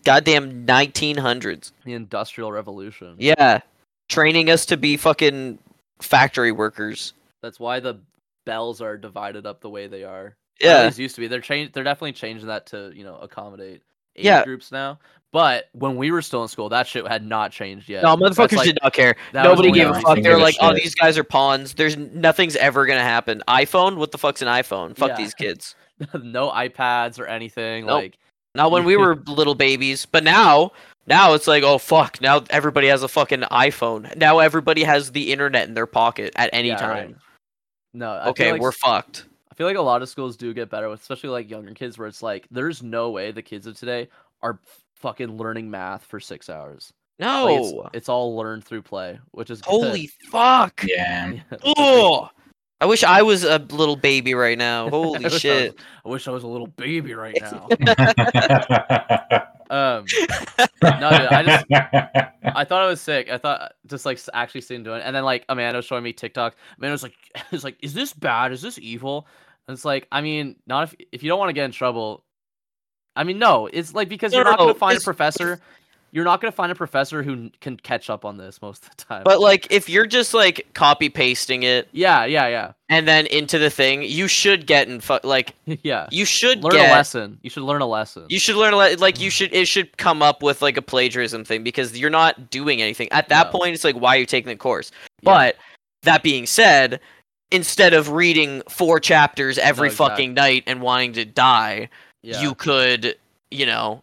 [0.04, 1.72] goddamn 1900s.
[1.84, 3.16] The Industrial Revolution.
[3.18, 3.60] Yeah,
[4.08, 5.58] training us to be fucking
[6.00, 7.14] factory workers.
[7.42, 7.98] That's why the
[8.46, 10.26] bells are divided up the way they are.
[10.26, 10.84] Or Yeah.
[10.84, 11.26] These used to be.
[11.26, 11.72] They're change.
[11.72, 13.82] They're definitely changing that to you know accommodate
[14.16, 14.44] age Yeah.
[14.44, 15.00] groups now.
[15.34, 18.04] But when we were still in school, that shit had not changed yet.
[18.04, 19.16] No, motherfuckers like- did not care.
[19.32, 20.14] Nobody gave a fuck.
[20.14, 21.74] They were give a like, "Oh, these guys are pawns.
[21.74, 23.96] There's nothing's ever gonna happen." iPhone?
[23.96, 24.96] What the fuck's an iPhone?
[24.96, 25.16] Fuck Yeah.
[25.16, 25.74] these kids.
[26.22, 27.86] no iPads or anything.
[27.86, 27.94] Nope.
[28.02, 28.18] Like
[28.54, 30.70] Not when we were little babies, but now,
[31.08, 32.20] now it's like, oh fuck!
[32.20, 34.14] Now everybody has a fucking iPhone.
[34.16, 36.80] Now everybody has the internet in their pocket at any Yeah, right.
[37.08, 37.16] time.
[37.92, 38.08] no.
[38.12, 39.24] I Okay, like we're s- fucked.
[39.50, 41.98] I feel like a lot of schools do get better with, especially like younger kids,
[41.98, 44.08] where it's like there's no way the kids of today
[44.40, 44.60] are
[44.94, 46.92] fucking learning math for six hours.
[47.18, 49.70] No, Like, it's, it's all learned through play, which is good.
[49.70, 50.84] holy fuck!
[50.86, 51.30] Yeah.
[51.32, 52.28] Yeah, which is like- Oh,
[52.80, 54.90] I wish I was a little baby right now.
[54.90, 55.74] Holy I shit.
[55.74, 57.68] was- I wish I was a little baby right now.
[57.70, 60.04] I um,
[60.82, 61.66] no, dude, I just
[62.56, 63.30] I thought it was sick.
[63.30, 66.12] I thought just like actually seeing doing it, and then like Amanda was showing me
[66.12, 66.56] TikTok.
[66.78, 67.14] Amanda was like,
[67.52, 68.52] "It's like, is this bad?
[68.52, 69.26] Is this evil?"
[69.66, 72.23] And it's like, I mean, not if if you don't want to get in trouble.
[73.16, 75.60] I mean, no, it's like because No, you're not no, gonna find a professor.
[76.10, 79.04] You're not gonna find a professor who can catch up on this most of the
[79.04, 79.22] time.
[79.24, 83.58] But like if you're just like copy pasting it yeah, yeah, yeah, and then into
[83.58, 87.38] the thing, you should get in fu- like yeah, you should Learn get a lesson.
[87.42, 88.26] You should learn a lesson.
[88.28, 90.82] You should learn a le- like you should it should come up with like a
[90.82, 93.08] plagiarism thing because you're not doing anything.
[93.10, 93.58] At that No.
[93.58, 94.92] point it's like why are you taking the course?
[95.22, 95.32] Yeah.
[95.32, 95.56] But
[96.04, 97.00] that being said,
[97.50, 101.88] instead of reading four chapters every exact- fucking night and wanting to die,
[102.24, 102.40] yeah.
[102.42, 103.16] you could,
[103.50, 104.02] you know,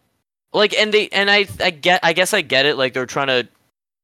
[0.52, 3.28] like and they and I I get I guess I get it like they're trying
[3.28, 3.48] to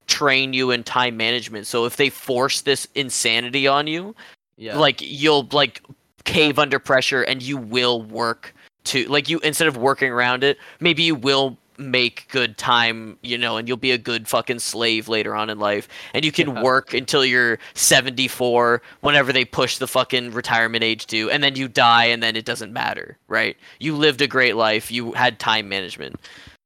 [0.06, 1.66] train you in time management.
[1.66, 4.14] So if they force this insanity on you,
[4.56, 4.76] yeah.
[4.76, 5.82] like you'll like
[6.24, 8.54] cave under pressure and you will work
[8.84, 13.38] to like you instead of working around it maybe you will make good time you
[13.38, 15.88] know and you'll be a good fucking slave later on in life.
[16.14, 16.62] And you can Yeah.
[16.62, 21.68] work until you're 74 whenever they push the fucking retirement age to and then you
[21.68, 23.56] die and then it doesn't matter right?
[23.78, 24.90] You lived a great life.
[24.90, 26.16] You had time management.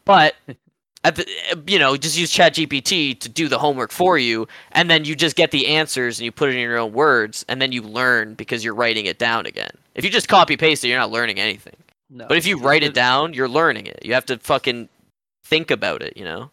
[0.04, 0.34] But
[1.04, 1.26] at the,
[1.66, 5.34] you know just use ChatGPT to do the homework for you and then you just
[5.36, 8.34] get the answers and you put it in your own words and then you learn
[8.34, 9.70] because you're writing it down again.
[9.94, 11.74] If you just copy paste it you're not learning anything.
[12.14, 12.26] No.
[12.28, 14.00] but if you write it down you're learning it.
[14.04, 14.88] You have to fucking
[15.44, 16.50] think about it you know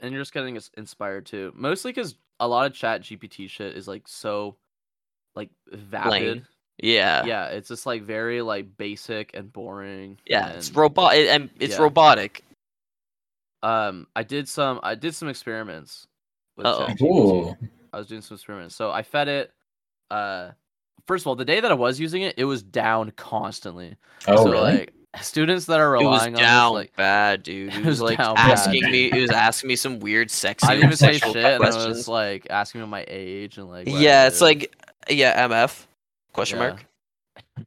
[0.00, 1.52] and you're just getting inspired too.
[1.54, 4.56] Mostly because a lot of Chat GPT shit is like so,
[5.34, 6.44] like vapid.
[6.78, 10.18] yeah Yeah, it's just like very like basic and boring.
[10.26, 11.82] yeah it's and, robot and it's Yeah.
[11.82, 12.44] robotic
[13.62, 14.78] Um, I did some.
[14.82, 16.06] I did some experiments.
[16.56, 16.86] With Uh-oh.
[16.86, 17.56] ChatGPT.
[17.94, 18.76] I was doing some experiments.
[18.76, 19.52] So I fed it.
[20.10, 20.50] Uh,
[21.06, 23.96] first of all, the day that I was using it, it was down constantly.
[24.28, 24.60] Oh, so really?
[24.72, 27.84] like students that are it was relying on down this, like bad dude It it
[27.84, 28.50] was was like down bad.
[28.50, 31.44] asking me it was asking me some weird sexy I didn't even say sexual shit,
[31.44, 33.86] and I was like asking me my age and like.
[33.86, 34.74] what yeah it's like
[35.08, 35.86] yeah mf
[36.32, 36.68] question Yeah.
[36.68, 36.86] mark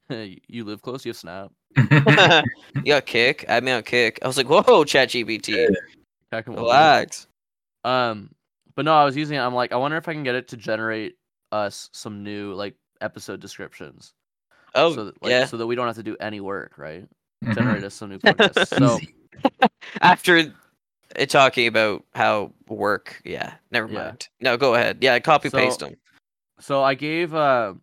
[0.48, 1.06] you live close.
[1.06, 1.52] You have Snap.
[2.76, 5.68] you got kick add me on kick i was like whoa chat gpt
[6.32, 6.64] Heck, I'm old.
[6.64, 7.28] relax
[7.84, 8.32] Um,
[8.76, 9.40] but no, I was using it.
[9.40, 11.16] I'm like, I wonder if I can get it to generate
[11.54, 14.14] us some new like episode descriptions.
[14.76, 17.08] oh so that, like, yeah so that we don't have to do any work, right?
[17.46, 17.54] Mhm.
[17.56, 18.68] Generate us some new podcasts.
[18.78, 19.00] so
[20.02, 20.38] after
[21.16, 24.04] it talking about how work yeah never Yeah.
[24.06, 25.96] mind no go ahead yeah copy So- paste them
[26.60, 27.74] so I gave uh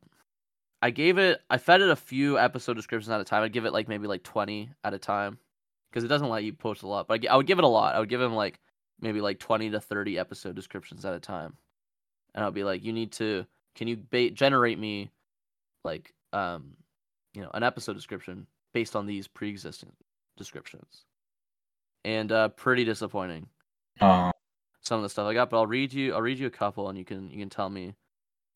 [0.82, 3.42] I gave it I fed it a few episode descriptions at a time.
[3.42, 5.38] I'd give it like maybe like 20 at a time
[5.90, 7.06] because it doesn't let you post a lot.
[7.08, 7.94] But I, I would give it a lot.
[7.94, 8.60] I would give him like
[9.00, 11.56] maybe like 20 to 30 episode descriptions at a time.
[12.34, 13.46] And I'll be like, you need to
[13.76, 15.10] can you ba- generate me
[15.84, 16.72] like um
[17.32, 19.92] you know, an episode description based on these pre-existing
[20.36, 21.06] descriptions.
[22.04, 23.46] And uh pretty disappointing
[24.02, 24.30] Aw.
[24.82, 26.90] some of the stuff I got, but I'll read you I'll read you a couple
[26.90, 27.94] and you can you can tell me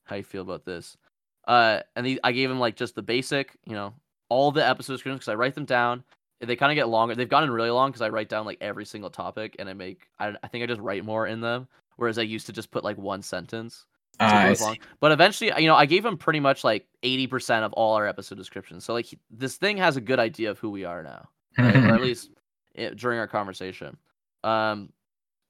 [0.04, 0.98] how you feel about this.
[1.46, 3.94] Uh and I gave him like just the basic, you know,
[4.28, 6.04] all the episode descriptions because I write them down.
[6.40, 7.14] They kind of get longer.
[7.14, 10.08] They've gotten really long because I write down like every single topic and I make
[10.18, 11.68] I, I think I just write more in them.
[11.96, 13.86] Whereas I used to just put like one sentence.
[14.20, 14.80] So I see.
[15.00, 18.36] But eventually, you know, I gave him pretty much like 80% of all our episode
[18.38, 18.84] descriptions.
[18.84, 21.76] So like he- this thing has a good idea of who we are now right?
[21.76, 22.30] or at least
[22.74, 23.96] it, during our conversation.
[24.44, 24.92] Um,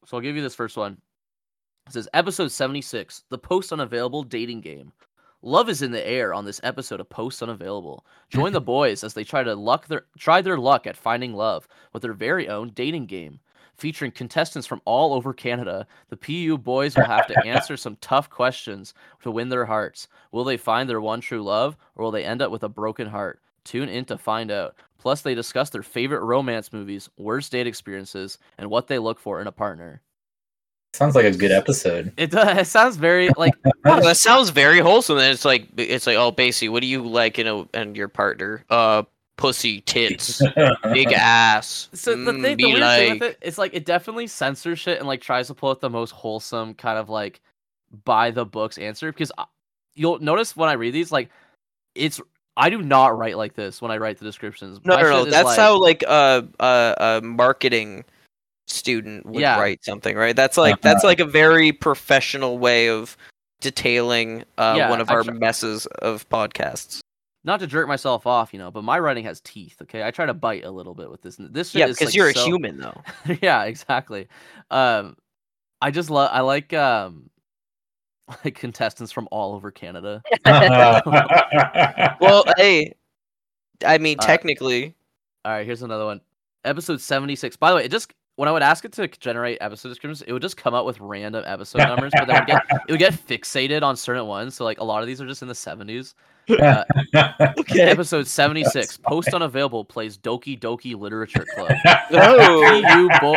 [0.06, 0.98] so I'll give you this first one.
[1.86, 4.92] It says episode seventy six, the post unavailable dating game.
[5.42, 8.04] Love is in the air on this episode of Post Unavailable.
[8.28, 11.68] Join the boys as they try to luck their try their luck at finding love
[11.92, 13.38] with their very own dating game.
[13.78, 18.28] Featuring contestants from all over Canada, the PU boys will have to answer some tough
[18.28, 20.08] questions to win their hearts.
[20.32, 23.06] Will they find their one true love, or will they end up with a broken
[23.06, 23.40] heart?
[23.64, 24.74] Tune in to find out.
[24.98, 29.40] Plus, they discuss their favorite romance movies, worst date experiences, and what they look for
[29.40, 30.02] in a partner.
[30.92, 32.12] Sounds like a good episode.
[32.16, 33.54] It, does, it sounds very like
[33.84, 35.18] Oh, that sounds very wholesome.
[35.18, 38.08] And it's like it's like, oh, basically, what do you like in a and your
[38.08, 38.64] partner?
[38.68, 39.04] Uh,
[39.38, 40.42] pussy, tits,
[40.92, 41.88] big ass.
[41.94, 42.10] so.
[42.10, 44.98] The, mm, thing, the be weird thing with it, it's like it definitely censors shit
[44.98, 47.40] and like tries to pull out the most wholesome kind of like
[48.04, 49.46] by the books answer because I-
[49.94, 51.30] you'll notice when I read these like
[51.94, 52.20] it's
[52.56, 54.80] I do not write like this when I write the descriptions.
[54.84, 55.24] No, My no, no.
[55.24, 58.04] That's like- how like a a a marketing
[58.66, 59.58] student would Yeah.
[59.58, 60.36] write something, right?
[60.36, 63.16] That's like that's like a very professional way of
[63.60, 67.00] detailing uh, Yeah, one of I our try- messes of podcasts.
[67.48, 69.76] Not to jerk myself off, you know, but my writing has teeth.
[69.82, 71.36] Okay, I try to bite a little bit with this.
[71.40, 73.02] This shit Yeah, is, because like, you're so- a human though.
[73.42, 74.28] yeah, exactly.
[74.70, 75.16] Um,
[75.80, 76.30] I just love.
[76.32, 76.72] I like.
[76.72, 77.30] Um,
[78.44, 80.22] like contestants from all over Canada.
[80.44, 82.94] well, hey,
[83.86, 84.94] I mean, Uh, technically,
[85.46, 86.20] All right, here's another one.
[86.64, 87.56] Episode 76.
[87.56, 90.32] By the way, it just when I would ask it to generate episode descriptions, it
[90.32, 93.00] would just come up with random episode numbers, but then it would get, it would
[93.00, 94.54] get fixated on certain ones.
[94.54, 96.14] So like a lot of these are just in the 70s.
[96.48, 96.84] Uh,
[97.58, 97.82] okay.
[97.82, 98.96] Episode 76.
[98.98, 101.72] Post unavailable plays Doki Doki Literature Club.
[102.10, 102.82] Oh.
[102.82, 103.36] PU bo-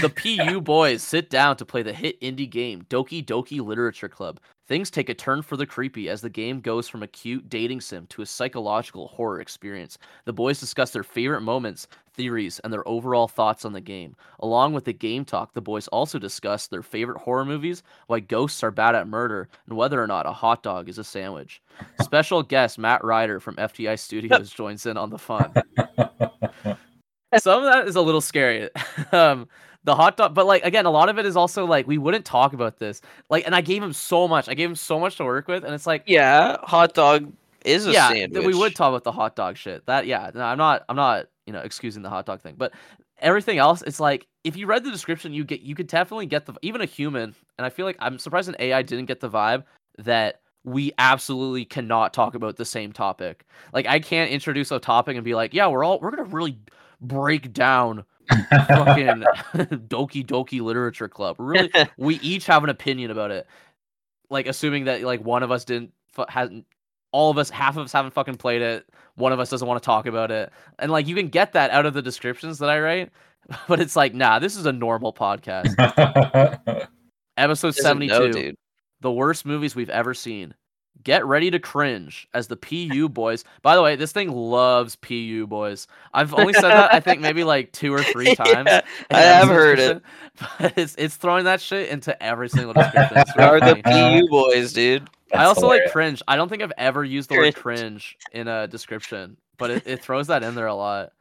[0.00, 4.40] the PU boys sit down to play the hit indie game Doki Doki Literature Club.
[4.70, 7.80] Things take a turn for the creepy as the game goes from a cute dating
[7.80, 9.98] sim to a psychological horror experience.
[10.26, 14.14] The boys discuss their favorite moments, theories, and their overall thoughts on the game.
[14.38, 18.62] Along with the game talk, the boys also discuss their favorite horror movies, why ghosts
[18.62, 21.60] are bad at murder, and whether or not a hot dog is a sandwich.
[22.00, 25.52] Special guest Matt Ryder from FTI Studios joins in on the fun
[27.38, 28.68] some of that is a little scary.
[29.12, 29.48] um,
[29.84, 32.24] the hot dog, but like again, a lot of it is also like we wouldn't
[32.24, 33.00] talk about this.
[33.28, 34.48] Like, and I gave him so much.
[34.48, 37.32] I gave him so much to work with, and it's like, Yeah, hot dog
[37.64, 38.44] is a yeah, sandwich.
[38.46, 39.84] we would talk about the hot dog shit.
[39.86, 42.72] That, yeah, no, I'm not, I'm not, you know, excusing the hot dog thing, but
[43.18, 46.46] everything else, it's like if you read the description, you get, you could definitely get
[46.46, 49.28] the, even a human, and I feel like I'm surprised an AI didn't get the
[49.30, 49.64] vibe
[49.98, 53.44] that we absolutely cannot talk about the same topic.
[53.72, 56.58] Like, I can't introduce a topic and be like, yeah, we're all, we're gonna really
[57.00, 59.24] break down fucking
[59.88, 61.36] Doki Doki Literature Club.
[61.38, 63.46] Really, we each have an opinion about it.
[64.28, 66.66] Like assuming that like one of us didn't fu- hasn't
[67.12, 68.88] all of us half of us haven't fucking played it.
[69.16, 70.52] One of us doesn't want to talk about it.
[70.78, 73.10] And like you can get that out of the descriptions that I write.
[73.66, 75.74] But it's like, nah, this is a normal podcast.
[77.36, 78.54] Episode 72.
[79.00, 80.54] The worst movies we've ever seen.
[81.02, 83.44] Get ready to cringe as the PU boys.
[83.62, 85.86] By the way, this thing loves PU boys.
[86.12, 88.68] I've only said that I think maybe like two or three times.
[88.68, 88.80] Yeah,
[89.10, 90.02] I have heard it.
[90.58, 93.18] But it's it's throwing that shit into every single description.
[93.18, 94.20] It's Are really the.
[94.22, 95.08] PU boys, dude?
[95.34, 96.22] I also like cringe.
[96.26, 97.80] I don't think I've ever used the word Cringe.
[97.80, 101.12] cringe in a description, but it, it throws that in there a lot.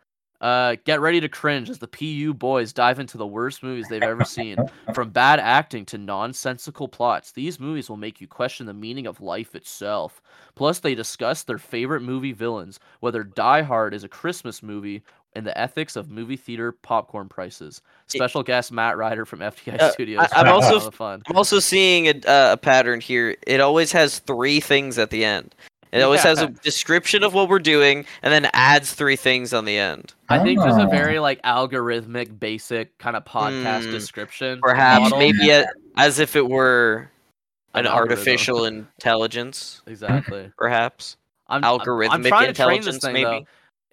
[0.42, 4.02] Uh, get ready to cringe as the PU boys dive into the worst movies they've
[4.02, 4.58] ever seen.
[4.94, 9.20] From bad acting to nonsensical plots, these movies will make you question the meaning of
[9.22, 10.22] life itself.
[10.56, 15.46] Plus, they discuss their favorite movie villains, whether Die Hard is a Christmas movie, and
[15.46, 17.82] the ethics of movie theater popcorn prices.
[18.08, 20.28] Special guest Matt Ryder from FTI Uh, Studios.
[20.34, 21.22] I- I'm also fun.
[21.28, 23.36] I'm also seeing a, uh, a pattern here.
[23.46, 25.54] It always has three things at the end.
[25.92, 29.66] It always has a description of what we're doing, and then adds three things on
[29.66, 30.14] the end.
[30.30, 30.90] I think there's a Oh.
[30.90, 33.92] very like algorithmic, basic kind of podcast Hmm.
[33.92, 34.60] description.
[34.62, 35.18] Perhaps model.
[35.20, 35.66] maybe a,
[35.98, 37.10] as if it were
[37.74, 39.82] An an artificial intelligence.
[39.88, 40.52] Exactly.
[40.58, 41.18] Perhaps
[41.48, 43.24] I'm I'm- I'm algorithmic trying to train this thing, maybe.
[43.26, 43.46] though.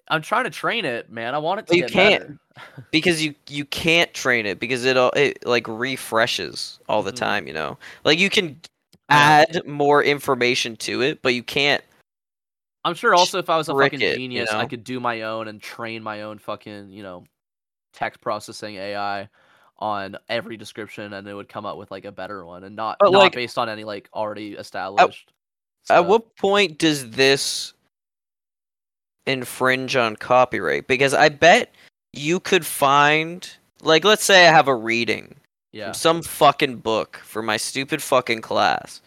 [0.09, 1.33] I'm trying to train it, man.
[1.35, 2.39] I want it to Well, you get can't.
[2.91, 7.15] because you you can't train it because it all it like refreshes all the Mhm.
[7.17, 7.47] time.
[7.47, 8.67] You know, like you can I
[9.09, 11.83] Uh, add more information to it, but you can't.
[12.83, 15.23] I'm sure also if I was a fucking it, you genius, I could do my
[15.23, 17.25] own and train my own fucking, you know,
[17.93, 19.29] text processing AI
[19.79, 22.97] on every description and it would come up with like a better one and not
[22.99, 25.31] But, not like, based on any like already established.
[25.89, 26.05] At stuff.
[26.05, 27.73] what point does this
[29.25, 30.87] infringe on copyright?
[30.87, 31.73] Because I bet
[32.13, 33.49] you could find,
[33.81, 35.35] like, let's say I have a reading
[35.77, 35.85] yeah.
[35.85, 39.01] from some fucking book for my stupid fucking class,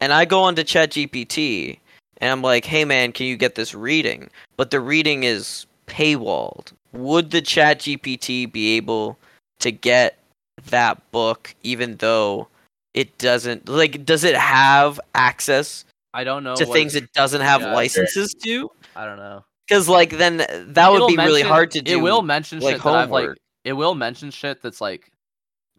[0.00, 1.78] and I go onto ChatGPT
[2.18, 6.72] and I'm like, "Hey man, can you get this reading?" But the reading is paywalled.
[6.92, 9.18] Would the ChatGPT be able
[9.60, 10.18] to get
[10.66, 12.46] that book even though
[12.94, 17.40] it doesn't like does it have access I don't know to what things it- doesn't
[17.40, 17.72] have yeah.
[17.74, 19.44] licenses to I don't know.
[19.66, 20.36] because like then
[20.74, 23.10] that would It'll be really hard to do It will mention like, shit that I've
[23.10, 23.38] like homework.
[23.64, 25.10] it will mention shit that's like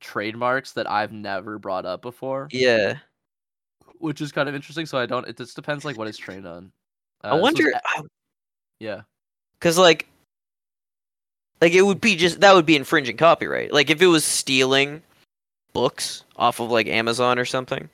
[0.04, 2.98] trademarks that I've never brought up before, yeah
[4.04, 4.86] which is kind of interesting.
[4.86, 5.26] So I don't.
[5.28, 6.72] It just depends like what it's trained on.
[7.24, 7.72] Uh, i was wonder
[8.80, 9.02] yeah.
[9.58, 10.08] because like
[11.62, 15.02] like it would be just that would be infringing copyright like if it was stealing
[15.72, 17.88] books off of like amazon or something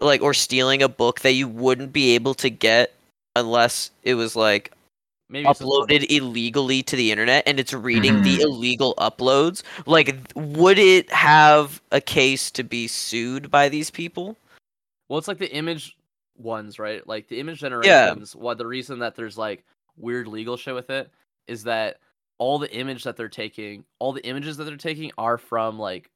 [0.00, 2.94] like or stealing a book that you wouldn't be able to get
[3.36, 4.72] unless it was like
[5.30, 8.42] Maybe uploaded illegally to the internet and it's reading the Mhm.
[8.42, 14.36] illegal uploads like would it have a case to be sued by these people
[15.08, 15.96] Well, it's like the image
[16.36, 17.06] ones, right?
[17.06, 18.34] Like the image generations.
[18.34, 18.40] yeah.
[18.42, 19.64] What the reason that there's like
[19.96, 21.10] weird legal shit with it
[21.46, 21.98] is that
[22.38, 26.10] all the image that they're taking, all the images that they're taking are from like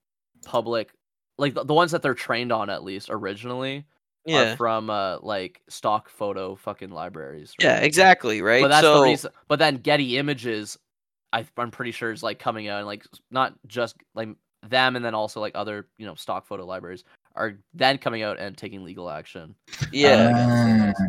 [0.44, 0.92] public,
[1.38, 3.84] like the, the ones that they're trained on at least originally
[4.26, 7.54] yeah are from uh like stock photo fucking libraries.
[7.60, 9.30] yeah exactly right But that's so the reason.
[9.48, 10.78] But then Getty Images,
[11.32, 14.28] I, I'm pretty sure is like coming out and like not just like
[14.68, 17.04] them and then also like other you know stock photo libraries
[17.36, 19.54] are then coming out and taking legal action.
[19.92, 20.92] Yeah.
[20.96, 21.04] Ah.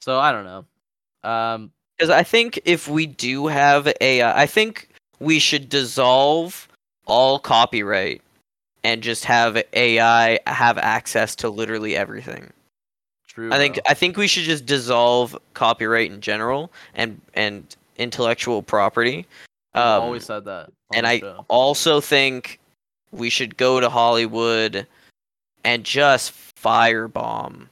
[0.00, 1.28] So I don't know.
[1.28, 6.68] Um, Because I think if we do have AI, I think we should dissolve
[7.06, 8.20] all copyright
[8.86, 12.52] and just have AI have access to literally everything.
[13.26, 13.52] true.
[13.52, 13.82] I think bro.
[13.88, 19.26] I think we should just dissolve copyright in general and and intellectual property.
[19.74, 20.66] We've Um, always said that.
[20.66, 21.44] on and I show.
[21.48, 22.60] also think
[23.10, 24.86] we should go to Hollywood
[25.64, 26.32] and just
[26.62, 27.66] firebomb,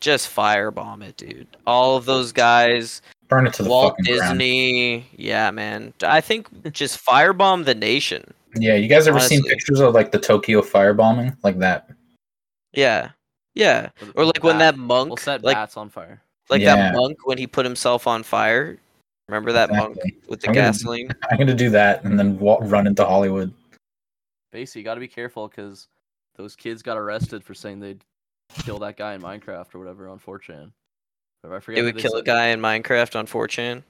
[0.00, 1.46] just firebomb it, dude.
[1.66, 4.20] All of those guys, Burn it to the Walt fucking ground.
[4.30, 5.92] Walt Disney, yeah, man.
[6.02, 8.34] I think just firebomb the nation.
[8.56, 11.90] Yeah, you guys ever seen pictures of like the Tokyo firebombing like that?
[12.72, 13.10] Yeah,
[13.54, 13.90] yeah.
[14.14, 16.20] Or with like when that monk, we'll set like bats on fire.
[16.48, 16.74] like Yeah.
[16.76, 18.78] that monk when he put himself on fire.
[19.28, 19.96] Remember that monk
[20.28, 21.10] with the I'm gonna- gasoline?
[21.30, 23.52] I'm gonna do that and then wa- run into Hollywood.
[24.50, 25.86] Basically, you got to be careful because
[26.34, 28.02] those kids got arrested for saying they'd
[28.64, 30.72] kill that guy in Minecraft or whatever on 4chan.
[31.44, 33.84] Or I forget It who would they kill a guy in Minecraft on 4chan.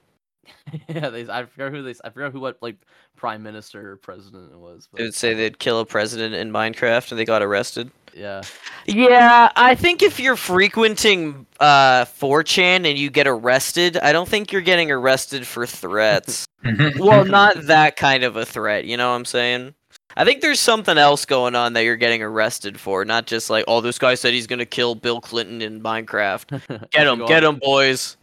[0.87, 1.27] yeah, they.
[1.29, 1.93] I forgot who they.
[2.03, 2.77] I forgot who what like
[3.15, 4.87] prime minister or president it was.
[4.91, 7.91] But would say they'd kill a president in Minecraft and they got arrested.
[8.13, 8.41] yeah,
[8.85, 14.51] Yeah, I think if you're frequenting uh 4chan and you get arrested, I don't think
[14.51, 16.45] you're getting arrested for threats.
[16.97, 19.73] well, not that kind of a threat, you know what I'm saying?
[20.17, 23.63] I think there's something else going on that you're getting arrested for, not just like,
[23.67, 26.89] oh, this guy said he's gonna kill Bill Clinton in Minecraft.
[26.91, 28.17] Get him, get him, boys.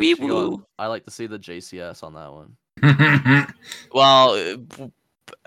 [0.00, 0.64] Wee woo.
[0.78, 2.56] I like to see the JCS on that one.
[3.92, 4.56] Well,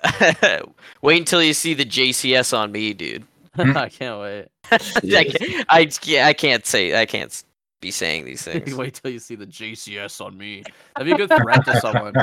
[1.02, 3.26] wait until you see the JCS on me, dude.
[3.58, 4.48] I can't wait.
[4.72, 7.44] I can't, I, yeah, I can't say I can't
[7.82, 8.76] be saying these things.
[8.76, 10.64] wait till you see the JCS on me.
[10.96, 12.14] That'd be a good threat to someone.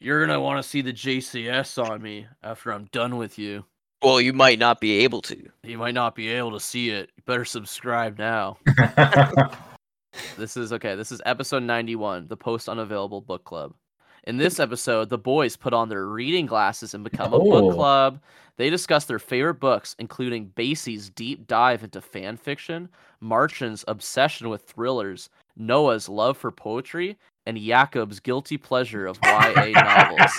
[0.00, 3.64] You're gonna want to see the JCS on me after I'm done with you.
[4.02, 5.36] Well, you might not be able to.
[5.64, 7.10] You might not be able to see it.
[7.16, 8.58] You better subscribe now.
[10.36, 10.94] This is okay.
[10.94, 13.74] This is episode 91, the post unavailable book club.
[14.24, 17.50] In this episode, the boys put on their reading glasses and become a Oh.
[17.62, 18.20] book club.
[18.56, 22.88] They discuss their favorite books, including Basie's deep dive into fan fiction,
[23.20, 27.16] Marchin's obsession with thrillers, Noah's love for poetry,
[27.48, 30.30] and Jakub's guilty pleasure of YA novels.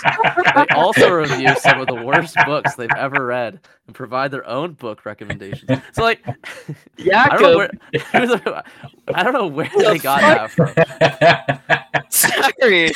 [0.54, 3.58] They also review some of the worst books they've ever read
[3.88, 5.80] and provide their own book recommendations.
[5.92, 6.24] So, like,
[7.12, 8.64] I don't know where, the-
[9.12, 10.72] I don't know where they got that from.
[12.10, 12.92] Sorry.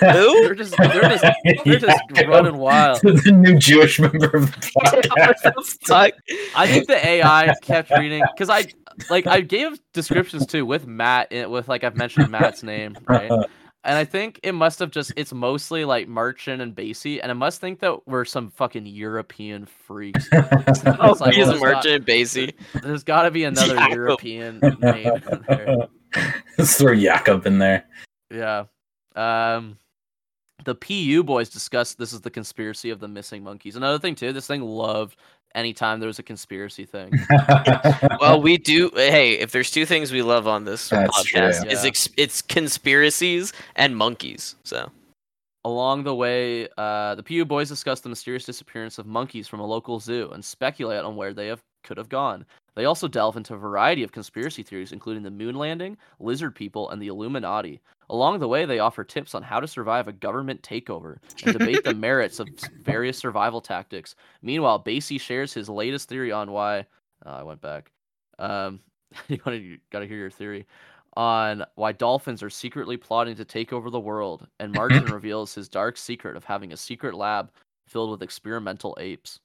[0.00, 1.24] They're just they're just
[1.64, 3.00] they're just running wild.
[3.00, 6.12] the new Jewish member of the podcast.
[6.54, 8.66] I think the AI kept reading because I
[9.10, 13.30] like I gave descriptions too with Matt in, with like I've mentioned Matt's name right,
[13.84, 17.34] and I think it must have just it's mostly like Marchin and Basie, and I
[17.34, 20.28] must think that we're some fucking European freaks.
[20.98, 22.54] Oh, like, he's well, a there's got, Basie.
[22.82, 23.94] There's got to be another Jakub.
[23.94, 25.12] European name
[25.48, 25.88] there.
[26.58, 27.84] Let's throw Jakub in there.
[28.30, 28.64] Yeah.
[29.14, 29.78] Um
[30.64, 33.76] the PU boys discussed this is the conspiracy of the missing monkeys.
[33.76, 35.16] Another thing too, this thing loved
[35.56, 37.12] anytime there was a conspiracy thing.
[38.20, 38.90] Well, we do.
[38.94, 41.70] Hey, if there's two things we love on this That's podcast, true.
[41.70, 41.88] is Yeah.
[41.88, 44.54] ex- it's conspiracies and monkeys.
[44.64, 44.90] So
[45.64, 49.66] Along the way, uh, the PU boys discuss the mysterious disappearance of monkeys from a
[49.66, 52.46] local zoo and speculate on where they have could have gone.
[52.76, 56.90] They also delve into a variety of conspiracy theories, including the moon landing, lizard people,
[56.90, 57.80] and the Illuminati.
[58.10, 61.82] Along the way, they offer tips on how to survive a government takeover and debate
[61.82, 62.48] the merits of
[62.82, 64.14] various survival tactics.
[64.42, 66.86] Meanwhile, Basie shares his latest theory on why.
[67.24, 67.90] Oh, I went back.
[68.38, 68.80] Um,
[69.28, 70.66] you got to hear your theory
[71.16, 75.68] on why dolphins are secretly plotting to take over the world, and Marchin reveals his
[75.68, 77.50] dark secret of having a secret lab
[77.86, 79.40] filled with experimental apes.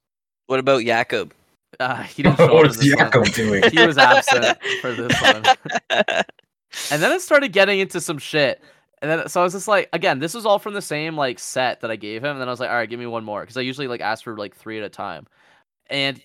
[0.48, 1.32] what about Jakub?
[1.80, 3.12] Uh, he didn't show what up in one.
[3.12, 3.64] Jakub doing?
[3.72, 5.44] He was absent for this one.
[6.90, 8.64] And then it started getting into some shit.
[9.02, 11.38] And then so I was just like, again, this was all from the same like
[11.40, 12.32] set that I gave him.
[12.32, 14.00] And then I was like, all right, give me one more because I usually like
[14.00, 15.28] ask for like three at a time.
[15.90, 16.22] And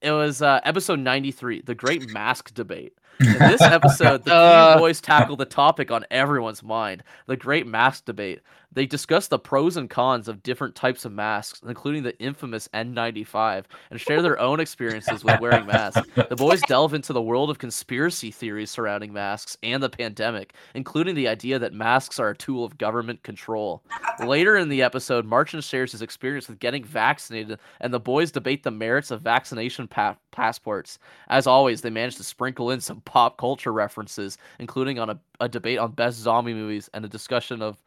[0.00, 2.92] it was uh, episode 93, the Great Mask Debate.
[3.18, 4.78] In this episode, the Uh.
[4.78, 8.40] Boys tackle the topic on everyone's mind the Great Mask Debate.
[8.72, 13.64] They discuss the pros and cons of different types of masks, including the infamous N95,
[13.90, 16.06] and share their own experiences with wearing masks.
[16.14, 21.14] The boys delve into the world of conspiracy theories surrounding masks and the pandemic, including
[21.14, 23.82] the idea that masks are a tool of government control.
[24.24, 28.62] Later in the episode, Marchin shares his experience with getting vaccinated, and the boys debate
[28.64, 30.98] the merits of vaccination pa- passports.
[31.28, 35.48] As always, they manage to sprinkle in some pop culture references, including on a, a
[35.48, 37.78] debate on best zombie movies and a discussion of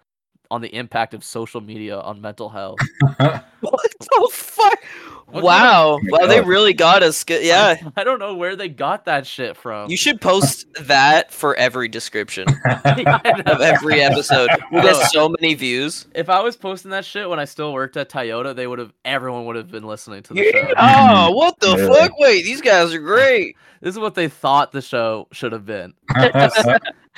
[0.52, 2.80] on the impact of social media on mental health.
[3.62, 4.80] What the fuck?
[5.28, 5.99] What Wow.
[6.02, 7.24] My Wow, they really got us.
[7.24, 7.76] good- Yeah.
[7.95, 9.89] I don't know where they got that shit from.
[9.91, 13.04] You should post that for every description I
[13.45, 13.52] know.
[13.54, 14.49] of every episode.
[14.72, 16.08] We'll get so many views.
[16.16, 18.93] If I was posting that shit when I still worked at Toyota, they would have
[19.06, 20.74] everyone would have been listening to the show.
[20.78, 21.93] Oh, what the Really?
[21.99, 22.18] fuck?
[22.18, 23.56] Wait, these guys are great.
[23.82, 25.93] This is what they thought the show should have been.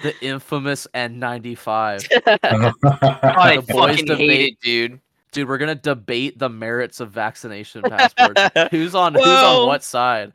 [0.01, 2.07] The infamous N95.
[3.23, 4.53] I The boys fucking hate debate.
[4.53, 4.99] it, dude.
[5.31, 8.39] Dude, we're gonna debate the merits of vaccination passports.
[8.69, 10.31] who's on who's on what side?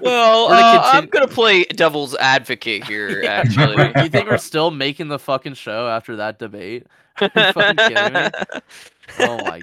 [0.00, 3.24] Well, gonna uh, I'm gonna play devil's advocate here.
[3.26, 6.86] Actually, you think we're still making the fucking show after that debate?
[7.20, 8.28] Are you fucking kidding me?
[9.20, 9.60] Oh my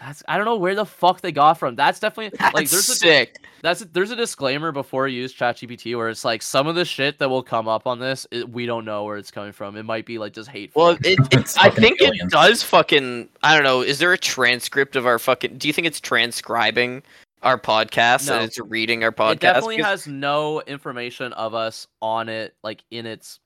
[0.00, 1.76] that's I don't know where the fuck they got from.
[1.76, 3.36] That's definitely like That's there's a sick.
[3.62, 6.84] that's a, there's a disclaimer before you use ChatGPT where it's like some of the
[6.84, 9.76] shit that will come up on this it, we don't know where it's coming from.
[9.76, 10.82] It might be like just hateful.
[10.82, 13.28] Well, it, it, It's I fucking think it does fucking.
[13.42, 13.82] I don't know.
[13.82, 15.58] Is there a transcript of our fucking?
[15.58, 17.02] Do you think it's transcribing
[17.42, 18.34] our podcast No.
[18.36, 19.32] and it's reading our podcast?
[19.32, 23.40] it definitely Because- has no information of us on it like in its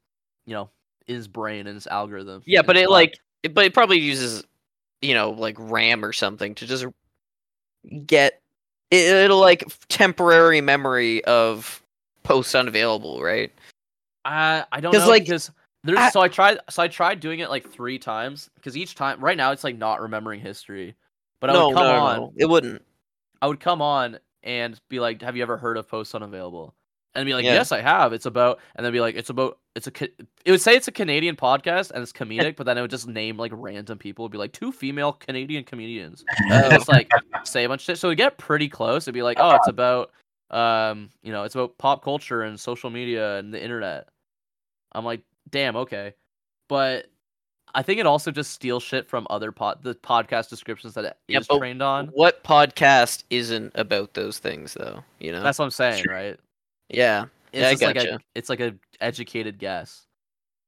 [0.47, 0.69] you know
[1.07, 2.43] his brain and his algorithm.
[2.47, 2.91] Yeah, but it lab.
[2.91, 4.43] like, it, but it probably uses,
[5.05, 6.87] you know, like RAM or something to just
[8.07, 8.41] get.
[8.91, 11.83] It, it'll like temporary memory of
[12.23, 13.53] posts unavailable, right?
[14.25, 15.51] I I don't know like, because
[15.85, 18.95] there's I- so I tried so I tried doing it like three times because each
[18.95, 20.95] time right now it's like not remembering history.
[21.41, 22.83] But I no, would come no, on, no, it wouldn't.
[23.43, 26.75] I would come on and be like, "Have you ever heard of Post Unavailable?"
[27.15, 27.55] And be like, Yeah.
[27.55, 29.93] "Yes, I have." It's about, and then be like, "It's about." It's a.
[30.45, 33.07] It would say it's a Canadian podcast and it's comedic, but then it would just
[33.07, 34.25] name like random people.
[34.25, 36.25] It'd be like two female Canadian comedians.
[36.51, 37.11] And just like
[37.45, 37.99] say a bunch of shit.
[37.99, 39.05] So we get pretty close.
[39.05, 40.11] It'd be like, "Oh, it's about,
[40.51, 44.09] um, you know, it's about pop culture and social media and the internet."
[44.93, 46.15] I'm like, "Damn, okay,"
[46.69, 47.07] but.
[47.77, 51.17] I think it also just steals shit from other pod the podcast descriptions that it
[51.27, 52.07] is Yeah, but trained on.
[52.09, 55.03] What podcast isn't about those things, though?
[55.19, 55.43] You know.
[55.43, 56.15] That's what I'm saying, Sure.
[56.15, 56.39] right?
[56.89, 57.27] Yeah.
[57.53, 60.07] It's Yeah, I just like a it's like a educated guess.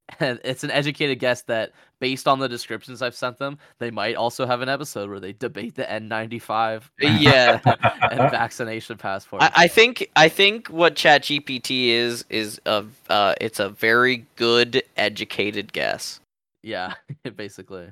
[0.21, 4.15] And it's an educated guess that based on the descriptions I've sent them, they might
[4.15, 7.59] also have an episode where they debate the N95 Yeah.
[8.09, 9.41] and vaccination passport.
[9.41, 14.81] I, I think I think what ChatGPT is is a uh, it's a very good
[14.95, 16.21] educated guess.
[16.63, 16.93] yeah,
[17.35, 17.91] basically.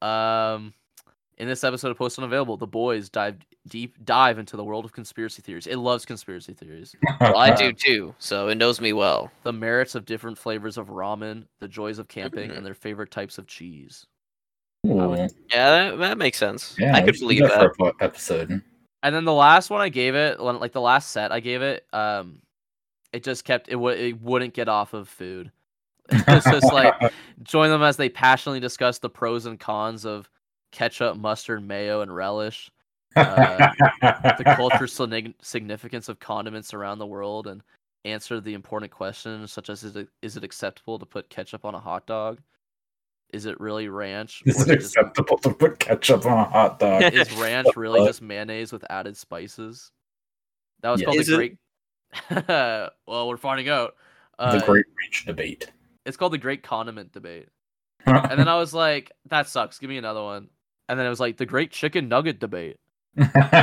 [0.00, 0.74] Um
[1.38, 3.36] in this episode of Post Unavailable, the boys dive
[3.68, 5.66] deep dive into the world of conspiracy theories.
[5.66, 6.94] It loves conspiracy theories.
[7.20, 9.30] Well, I do too, so it knows me well.
[9.44, 12.56] The merits of different flavors of ramen, the joys of camping, Mhm.
[12.56, 14.06] and their favorite types of cheese.
[14.86, 15.14] Ooh,
[15.50, 16.74] Yeah, that, that makes sense.
[16.78, 17.70] yeah, I could should do believe that.
[17.76, 18.62] for a episode.
[19.04, 21.86] And then the last one I gave it, like the last set I gave it,
[21.92, 22.40] um,
[23.12, 23.76] it just kept it.
[23.76, 25.52] would it wouldn't get off of food.
[26.10, 26.94] It's just like
[27.44, 30.28] join them as they passionately discuss the pros and cons of
[30.72, 32.70] ketchup, mustard, mayo, and relish.
[33.16, 33.68] Uh,
[34.38, 37.62] The cultural signi- significance of condiments around the world, and
[38.04, 41.74] answer the important questions such as: Is it is it acceptable to put ketchup on
[41.74, 42.40] a hot dog?
[43.32, 44.42] Is it really ranch?
[44.44, 47.02] Is or it is it just- acceptable to put ketchup on a hot dog?
[47.14, 49.90] is ranch really just mayonnaise with added spices?
[50.82, 51.04] That was Yeah.
[51.06, 51.36] called Is the it?
[51.36, 51.58] Great.
[53.06, 53.94] well, we're finding out.
[54.38, 55.70] Uh, the Great Reach debate.
[56.04, 57.48] It's called the Great Condiment Debate.
[58.04, 59.78] And then I was like, that sucks.
[59.78, 60.48] Give me another one.
[60.88, 62.78] And then it was like the Great Chicken Nugget Debate.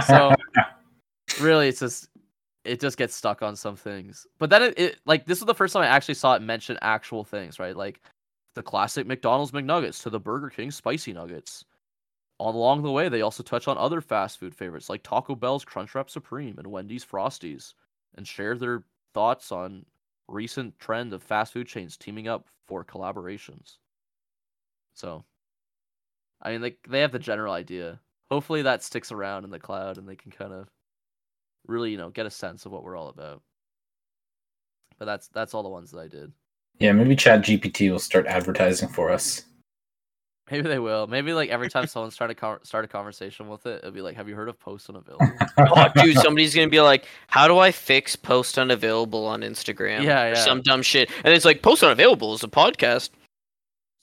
[0.08, 0.34] So
[1.42, 2.10] really, it's just
[2.66, 4.28] it just gets stuck on some things.
[4.38, 6.78] But then it, it like this is the first time I actually saw it mention
[6.82, 7.76] actual things, right?
[7.76, 8.02] Like
[8.56, 11.66] the classic McDonald's McNuggets to the Burger King spicy nuggets.
[12.38, 15.66] All along the way, they also touch on other fast food favorites like Taco Bell's
[15.66, 17.74] Crunchwrap Supreme and Wendy's Frosties,
[18.16, 18.84] and share their
[19.14, 19.86] thoughts on
[20.28, 23.78] recent trend of fast food chains teaming up for collaborations.
[24.94, 25.26] So,
[26.42, 28.00] I mean, they they have the general idea.
[28.32, 30.68] Hopefully, that sticks around in the cloud, and they can kind of
[31.68, 33.42] really, you know, get a sense of what we're all about.
[34.98, 36.32] But that's that's all the ones that I did.
[36.80, 39.44] yeah, maybe Chat GPT will start advertising for us.
[40.52, 41.08] Maybe they will.
[41.08, 44.02] Maybe like every time someone's trying to con- start a conversation with it, it'll be
[44.02, 45.28] like, "Have you heard of Post Unavailable?"
[45.58, 50.24] oh, dude, somebody's gonna be like, "How do I fix post unavailable on Instagram?" Yeah,
[50.24, 50.34] or yeah.
[50.36, 53.10] some dumb shit, and it's like post unavailable is a podcast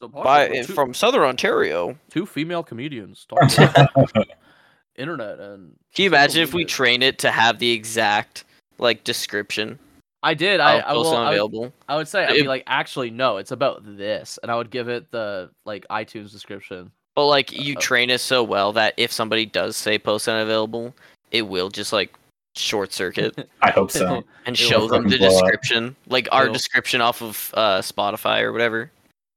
[0.01, 1.97] So by podcast two, from Southern Ontario.
[2.11, 4.27] two female comedians talking about
[4.97, 5.75] internet and.
[5.95, 6.75] Can you imagine if we media.
[6.75, 8.45] train it to have the exact
[8.79, 9.79] like description
[10.23, 10.61] I did.
[10.61, 11.73] I of I, post will, I, would.
[11.89, 14.71] I would say I'd It- be like, actually, no, it's about this, and I would
[14.71, 16.91] give it the like iTunes description.
[17.15, 17.81] But like you Uh-oh.
[17.81, 20.95] train it so well that if somebody does say post unavailable,
[21.31, 22.13] it will just like
[22.55, 24.25] short circuit I hope so.
[24.47, 25.43] and It'll show them the fucking blow up.
[25.45, 28.91] description, like our It'll- description off of uh, Spotify or whatever.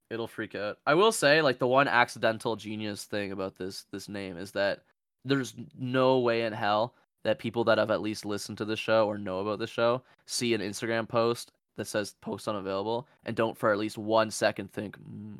[0.09, 0.79] It'll freak out.
[0.87, 4.81] I will say, like the one accidental genius thing about this this name is that
[5.25, 9.05] there's no way in hell that people that have at least listened to the show
[9.07, 13.57] or know about the show see an Instagram post that says post unavailable and don't
[13.57, 15.37] for at least one second think, mm,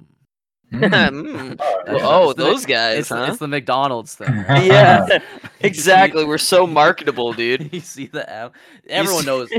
[0.72, 1.58] Mm.
[1.86, 3.28] That's- oh, it's the- those guys, it's, huh?
[3.30, 4.34] it's the McDonald's thing.
[4.50, 5.20] Yeah,
[5.62, 6.24] exactly.
[6.26, 7.74] We're so marketable, dude.
[7.74, 8.54] You see the app.
[8.88, 9.50] Everyone knows.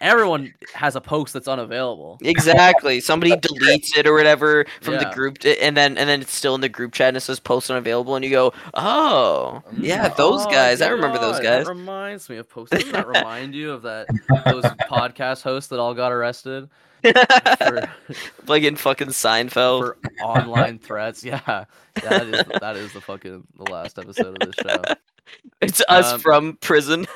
[0.00, 2.18] Everyone has a post that's unavailable.
[2.22, 3.00] Exactly.
[3.00, 5.14] Somebody deletes it or whatever from the Yeah.
[5.14, 7.70] group, and then and then it's still in the group chat and it says post
[7.70, 10.80] unavailable, and you go, oh, yeah, those Oh, guys.
[10.80, 11.66] I remember those guys.
[11.66, 12.72] That reminds me of post.
[12.72, 14.06] Doesn't that remind you of that
[14.46, 16.68] those podcast hosts that all got arrested
[17.02, 17.90] for,
[18.46, 19.80] like in fucking Seinfeld.
[19.80, 21.24] for online threats?
[21.24, 21.64] Yeah,
[22.02, 24.82] that is that is the fucking the last episode of this show.
[25.60, 27.06] it's us um, from prison.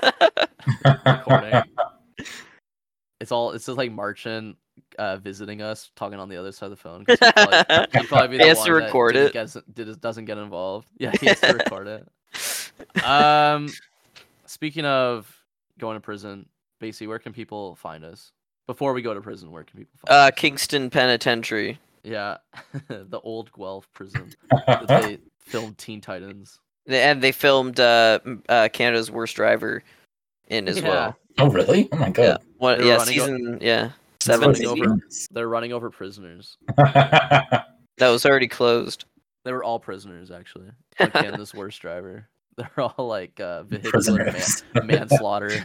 [1.07, 1.63] recording.
[3.21, 4.57] It's all it's just like Marchin
[4.99, 7.05] uh, visiting us, talking on the other side of the phone.
[7.07, 7.59] he'd probably,
[7.93, 9.33] he'd probably be He the has to record it.
[9.33, 10.89] Get, did, doesn't get involved.
[10.99, 13.05] Yeah, he has to record it.
[13.05, 13.69] Um,
[14.47, 15.31] speaking of
[15.79, 16.47] going to prison,
[16.81, 18.33] basically, where can people find us?
[18.67, 20.33] Before we go to prison, where can people find Uh, us?
[20.37, 21.79] Kingston Penitentiary.
[22.03, 22.39] Yeah,
[22.89, 24.31] the old Guelph prison
[24.67, 26.61] that they filmed Teen Titans.
[26.87, 29.83] And they filmed uh, uh Canada's Worst Driver
[30.49, 30.89] in as Yeah.
[30.89, 31.17] well.
[31.39, 31.89] oh really?
[31.93, 32.13] Oh my Yeah.
[32.13, 32.43] god.
[32.59, 32.79] What?
[32.79, 33.59] They were Yeah, running o- season.
[33.63, 33.91] yeah,
[34.29, 34.67] running seven.
[34.67, 34.99] over-
[35.31, 36.57] They're running over prisoners.
[37.99, 39.05] That was already closed.
[39.45, 40.67] They were all prisoners, actually.
[40.99, 42.27] Like Canada's worst driver.
[42.57, 45.65] They're all like uh, vehicular man- manslaughter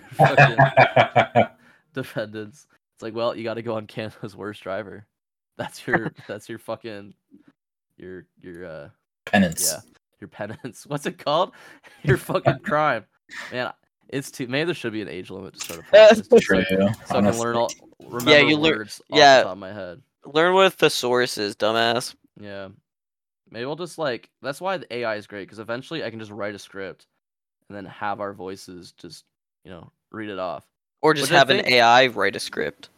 [1.93, 2.67] defendants.
[2.99, 5.05] It's like, well, you got to go on Canada's worst driver.
[5.57, 6.13] That's your.
[6.27, 7.13] that's your fucking.
[7.97, 8.89] Your your uh
[9.25, 9.71] Penance.
[9.73, 9.79] yeah
[10.21, 10.85] your penance.
[10.87, 11.53] What's it called?
[12.03, 13.05] Your fucking crime,
[13.53, 13.71] man.
[14.09, 14.47] It's too.
[14.47, 16.59] Maybe there should be an age limit to start a podcast, just True.
[16.59, 17.71] I- so I can learn all.
[18.05, 18.87] Remember Yeah, you learn.
[19.09, 19.43] yeah.
[19.43, 20.01] of my head.
[20.25, 22.15] Learn what a thesaurus is, dumbass.
[22.39, 22.69] Yeah.
[23.49, 26.31] Maybe we'll just like that's why the AI is great because eventually I can just
[26.31, 27.07] write a script
[27.69, 29.23] and then have our voices just,
[29.63, 30.65] you know, read it off.
[31.01, 32.89] Or just Which I have an think- AI write a script.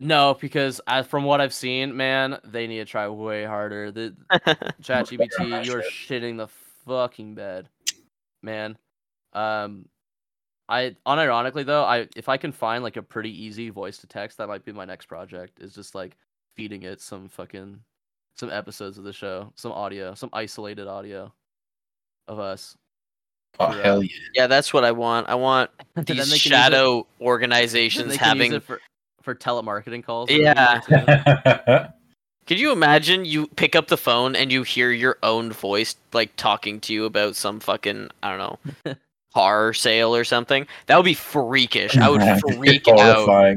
[0.00, 3.90] No, because I, from what I've seen, man, they need to try way harder.
[3.92, 4.14] The
[4.82, 6.48] ChatGPT, you're shitting the
[6.84, 7.68] fucking bed,
[8.42, 8.76] man.
[9.32, 9.86] Um,
[10.68, 14.38] I unironically though, I if I can find like a pretty easy voice to text,
[14.38, 15.60] that might be my next project.
[15.60, 16.16] Is just like
[16.56, 17.78] feeding it some fucking
[18.36, 21.32] some episodes of the show, some audio, some isolated audio
[22.26, 22.76] of us.
[23.60, 23.82] Oh Yeah.
[23.82, 24.08] hell yeah.
[24.34, 25.28] yeah, that's what I want.
[25.28, 28.60] I want these they can use it- shadow organizations they can use having.
[28.60, 28.80] for
[29.22, 30.30] for telemarketing calls.
[30.30, 30.80] Yeah.
[30.90, 31.86] everything.
[32.46, 36.36] Could you imagine you pick up the phone and you hear your own voice like
[36.36, 38.94] talking to you about some fucking I don't know
[39.34, 40.66] car sale or something?
[40.86, 41.96] That would be freakish.
[41.96, 42.20] I would
[42.56, 43.56] freak out.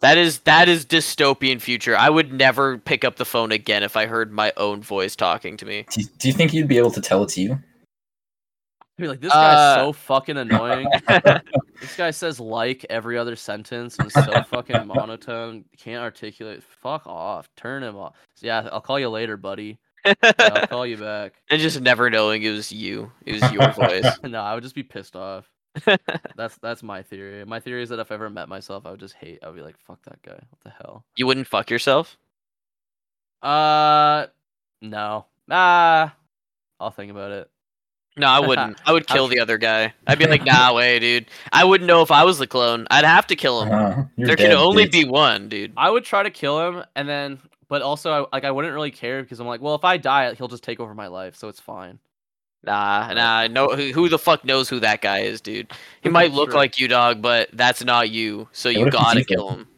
[0.00, 1.96] That is that is dystopian future.
[1.96, 5.56] I would never pick up the phone again if I heard my own voice talking
[5.56, 5.86] to me.
[5.90, 7.58] Do you, do you think you'd be able to tell it to you?
[8.98, 10.88] Be like, this guy's Uh, so fucking annoying.
[11.80, 15.66] this guy says like every other sentence and is so fucking monotone.
[15.76, 16.62] Can't articulate.
[16.62, 17.48] Fuck off.
[17.56, 18.14] Turn him off.
[18.40, 19.78] Yeah, I'll call you later, buddy.
[20.06, 21.34] Yeah, I'll call you back.
[21.50, 23.12] and just never knowing it was you.
[23.26, 24.06] It was your voice.
[24.22, 25.44] no, I would just be pissed off.
[26.36, 27.44] That's that's my theory.
[27.44, 29.40] My theory is that if I ever met myself, I would just hate.
[29.42, 30.32] I would be like, fuck that guy.
[30.32, 31.04] What the hell?
[31.16, 32.16] You wouldn't fuck yourself?
[33.42, 34.26] Uh,
[34.80, 35.26] no.
[35.50, 36.14] Ah,
[36.80, 37.50] I'll think about it.
[38.18, 38.78] No, I wouldn't.
[38.86, 39.92] I would kill the other guy.
[40.06, 41.26] I'd be like, nah, way, dude.
[41.52, 42.86] I wouldn't know if I was the clone.
[42.90, 43.72] I'd have to kill him.
[43.72, 44.92] Uh, you're there can dead, only bitch.
[44.92, 45.72] be one, dude.
[45.76, 47.38] I would try to kill him, and then,
[47.68, 50.32] but also, I, like, I wouldn't really care because I'm like, well, if I die,
[50.34, 51.98] he'll just take over my life, so it's fine.
[52.64, 53.68] Nah, nah, no.
[53.68, 55.70] Who, who the fuck knows who that guy is, dude?
[56.00, 56.58] He might look True.
[56.58, 58.48] like you, dog, but that's not you.
[58.52, 59.68] So Yeah, you what if he's gotta kill him.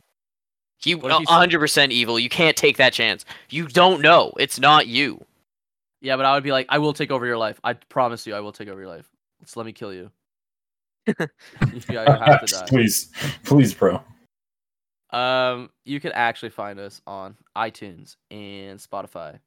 [0.80, 2.18] He What if he's- 100 percent evil.
[2.20, 3.24] You can't take that chance.
[3.50, 4.32] You don't know.
[4.38, 5.24] It's not you.
[6.00, 7.60] Yeah, but I would be like, I will take over your life.
[7.64, 9.08] I promise you, I will take over your life.
[9.42, 10.10] Just let me kill you.
[11.06, 11.16] you
[11.88, 12.66] have to die.
[12.68, 13.10] Please,
[13.44, 14.02] please, bro.
[15.10, 19.38] Um, you can actually find us on iTunes and Spotify,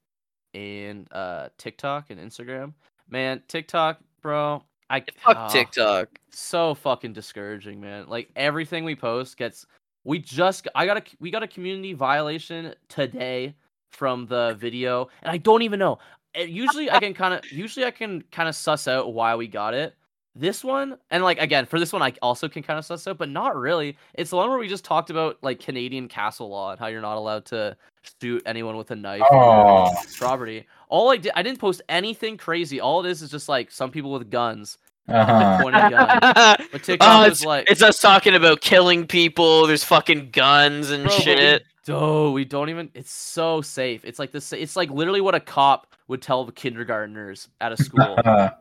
[0.53, 2.73] and uh TikTok and Instagram.
[3.09, 6.19] Man, TikTok, bro, I Fuck ah, TikTok.
[6.31, 8.07] So fucking discouraging, man.
[8.07, 9.65] Like everything we post gets.
[10.03, 13.55] We just I got a we got a community violation today
[13.91, 15.97] from the video, and I don't even know.
[16.37, 19.47] Uh, Usually I can kind of usually I can kind of suss out why we
[19.47, 19.95] got it.
[20.33, 23.17] This one, and like again, for this one, I also can kind of suss out,
[23.17, 23.97] but not really.
[24.13, 27.01] It's the one where we just talked about like Canadian castle law and how you're
[27.01, 27.75] not allowed to
[28.21, 30.65] shoot anyone with a knife Oh, your property.
[30.87, 32.79] All I did, I didn't post anything crazy.
[32.79, 34.77] All it is is just like some people with guns,
[35.09, 35.59] uh-huh.
[35.61, 36.69] pointing guns.
[36.71, 39.67] But TikTok oh, it's, like, it's us talking about killing people.
[39.67, 41.63] There's fucking guns and Bro, shit.
[41.87, 42.91] Oh, we don't even.
[42.93, 44.05] It's so safe.
[44.05, 44.53] It's like this.
[44.53, 48.17] It's like literally what a cop would tell the kindergartners at a school.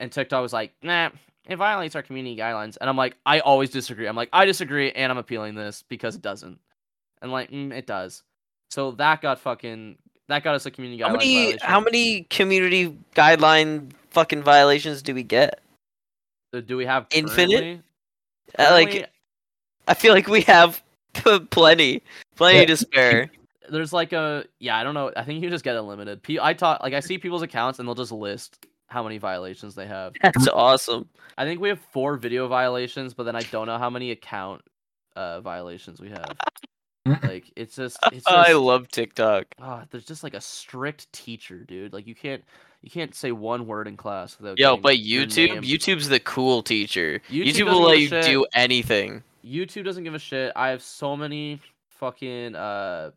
[0.00, 1.10] and TikTok was like, nah,
[1.46, 2.76] it violates our community guidelines.
[2.80, 4.06] And I'm like, I always disagree.
[4.06, 6.58] I'm like, I disagree, and I'm appealing this because it doesn't.
[7.22, 8.22] And like, mm, it does.
[8.70, 9.96] So that got fucking
[10.28, 11.60] that got us a community How many violation.
[11.62, 15.60] how many community guideline fucking violations do we get?
[16.52, 17.60] Uh, do we have Infinite?
[17.60, 17.82] currently?
[18.58, 19.10] Uh, like
[19.86, 20.82] I feel like we have
[21.50, 22.02] plenty,
[22.36, 22.64] plenty Yeah.
[22.66, 23.30] to spare.
[23.70, 25.12] there's like a yeah, I don't know.
[25.16, 26.20] I think you just get unlimited.
[26.40, 29.86] I taught like I see people's accounts and they'll just list how many violations they
[29.86, 30.12] have.
[30.22, 31.08] That's awesome.
[31.36, 34.62] I think we have four video violations, but then I don't know how many account
[35.16, 36.36] uh violations we have.
[37.22, 39.46] like it's just it's just I love TikTok.
[39.60, 41.92] ah, there's just like a strict teacher, dude.
[41.92, 42.42] Like you can't
[42.82, 47.20] you can't say one word in class without Yo, but YouTube, YouTube's the cool teacher.
[47.30, 48.24] YouTube YouTube, will let you shit.
[48.24, 49.22] do anything.
[49.44, 50.52] YouTube doesn't give a shit.
[50.56, 53.10] I have so many fucking uh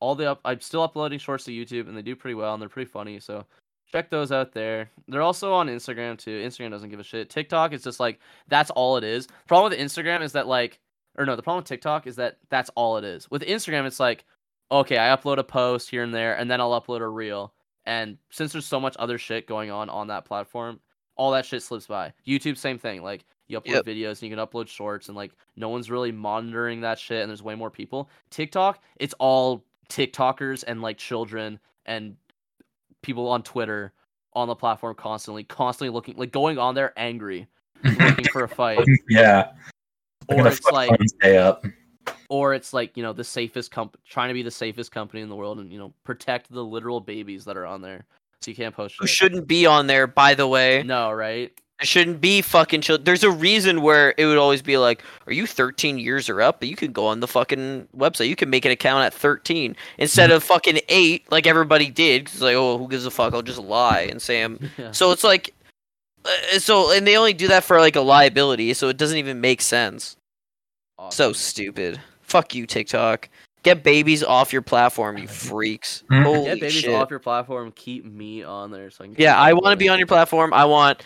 [0.00, 2.60] all the up I'm still uploading shorts to YouTube and they do pretty well and
[2.60, 3.44] they're pretty funny, so
[3.90, 4.90] check those out there.
[5.08, 6.42] They're also on Instagram too.
[6.42, 7.30] Instagram doesn't give a shit.
[7.30, 9.28] TikTok is just like that's all it is.
[9.48, 10.80] Problem with Instagram is that like
[11.18, 13.30] or no, the problem with TikTok is that that's all it is.
[13.30, 14.24] With Instagram it's like
[14.70, 17.54] okay, I upload a post here and there and then I'll upload a reel.
[17.86, 20.80] And since there's so much other shit going on on that platform,
[21.16, 22.12] all that shit slips by.
[22.26, 23.02] YouTube same thing.
[23.02, 23.84] Like you upload Yep.
[23.84, 27.30] videos and you can upload shorts and like no one's really monitoring that shit and
[27.30, 28.10] there's way more people.
[28.30, 32.16] TikTok, it's all TikTokers and like children and
[33.02, 33.92] people on Twitter
[34.32, 37.46] on the platform constantly, constantly looking like going on there angry,
[37.84, 38.84] looking for a fight.
[39.08, 39.52] yeah.
[40.28, 40.90] Or it's like
[41.20, 41.64] stay up.
[42.28, 45.28] or it's like, you know, the safest comp trying to be the safest company in
[45.28, 48.06] the world and, you know, protect the literal babies that are on there.
[48.42, 50.82] So you can't post Who shouldn't be on there, by the way.
[50.84, 51.52] No, right?
[51.78, 53.04] There shouldn't be fucking children.
[53.04, 56.58] There's a reason where it would always be like, "Are you 13 years or up?"
[56.60, 58.28] But you can go on the fucking website.
[58.28, 62.26] You can make an account at 13 instead of fucking eight, like everybody did.
[62.26, 63.34] Cause like, oh, who gives a fuck?
[63.34, 64.58] I'll just lie and say I'm.
[64.78, 64.92] Yeah.
[64.92, 65.54] So it's like,
[66.24, 69.40] uh, so and they only do that for like a liability, so it doesn't even
[69.40, 70.16] make sense.
[71.10, 72.00] So stupid.
[72.22, 73.28] Fuck you, TikTok.
[73.62, 76.04] Get babies off your platform, you freaks.
[76.10, 76.94] Holy Get babies shit.
[76.94, 77.72] off your platform.
[77.72, 79.16] Keep me on there so I can.
[79.18, 80.54] Yeah, I want to be on your platform.
[80.54, 81.02] I want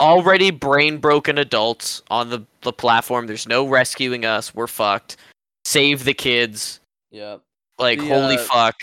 [0.00, 3.26] already brain broken adults on the, the platform.
[3.26, 4.54] There's no rescuing us.
[4.54, 5.16] We're fucked.
[5.64, 6.80] Save the kids.
[7.10, 7.38] Yeah,
[7.78, 8.76] Like, The, holy uh, fuck.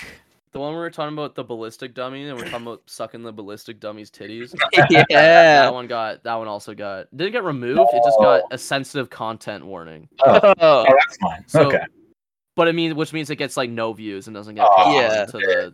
[0.52, 3.32] the one we were talking about the ballistic dummy, and we're talking about sucking the
[3.32, 4.54] ballistic dummy's titties.
[4.90, 5.04] yeah.
[5.10, 6.24] That one got.
[6.24, 7.08] That one also got.
[7.16, 7.80] Didn't get removed.
[7.94, 10.08] It just got a sensitive content warning.
[10.26, 11.44] Oh, Oh, oh, that's fine.
[11.48, 11.84] So, okay.
[12.56, 15.26] But it means, which means it gets like no views and doesn't get Oh, yeah.
[15.26, 15.74] to the,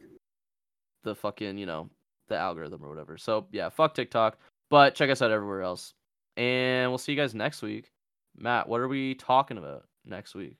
[1.03, 1.89] the fucking you know,
[2.29, 3.17] the algorithm or whatever.
[3.17, 4.37] So yeah, fuck TikTok.
[4.70, 5.93] But check us out everywhere else,
[6.38, 7.91] and we'll see you guys next week.
[8.38, 10.55] Matt, what are we talking about next week?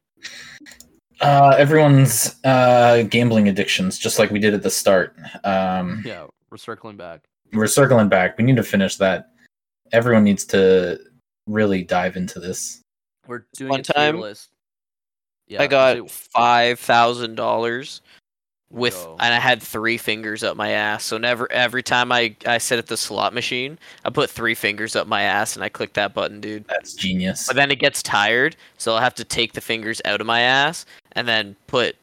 [1.22, 5.16] Uh, everyone's uh, gambling addictions, just like we did at the start.
[5.44, 7.22] Um, Yeah, we're circling back.
[7.54, 8.38] we're circling back.
[8.38, 9.30] We need to finish that.
[9.92, 11.00] Everyone needs to
[11.46, 12.82] really dive into this.
[13.28, 14.50] We're doing One time, list.
[15.48, 18.02] Yeah, I got five thousand dollars
[18.72, 19.18] with, Yo.
[19.20, 21.04] and I had three fingers up my ass.
[21.04, 24.96] So never, every time I I sit at the slot machine, I put three fingers
[24.96, 26.66] up my ass and I click that button, dude.
[26.68, 27.48] That's genius.
[27.48, 30.42] But then it gets tired, so I'll have to take the fingers out of my
[30.42, 31.96] ass and then put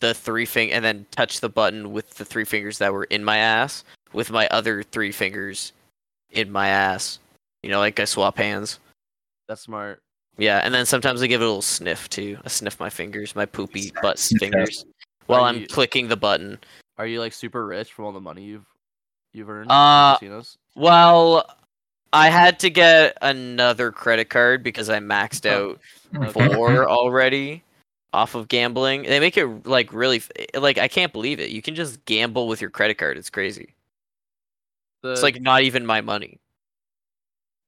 [0.00, 3.22] the three fing and then touch the button with the three fingers that were in
[3.24, 5.72] my ass with my other three fingers
[6.30, 7.18] in my ass.
[7.62, 8.78] You know, like I swap hands.
[9.48, 10.00] That's smart.
[10.38, 12.38] Yeah, and then sometimes I give it a little sniff too.
[12.44, 14.50] I sniff my fingers, my poopy butt Sniff that.
[14.50, 14.86] fingers,
[15.30, 16.58] while Are I'm you- clicking the button.
[16.98, 18.66] Are you like super rich from all the money you've
[19.32, 19.70] you've earned?
[19.70, 20.58] Uh, casinos?
[20.76, 21.48] Well,
[22.12, 25.78] I had to get another credit card because I maxed Oh,
[26.14, 26.54] out okay.
[26.54, 27.62] four already
[28.12, 29.04] off of gambling.
[29.04, 30.20] They make it like really
[30.54, 31.50] like I can't believe it.
[31.50, 33.16] You can just gamble with your credit card.
[33.16, 33.74] It's crazy.
[35.04, 36.38] It's like not even my money.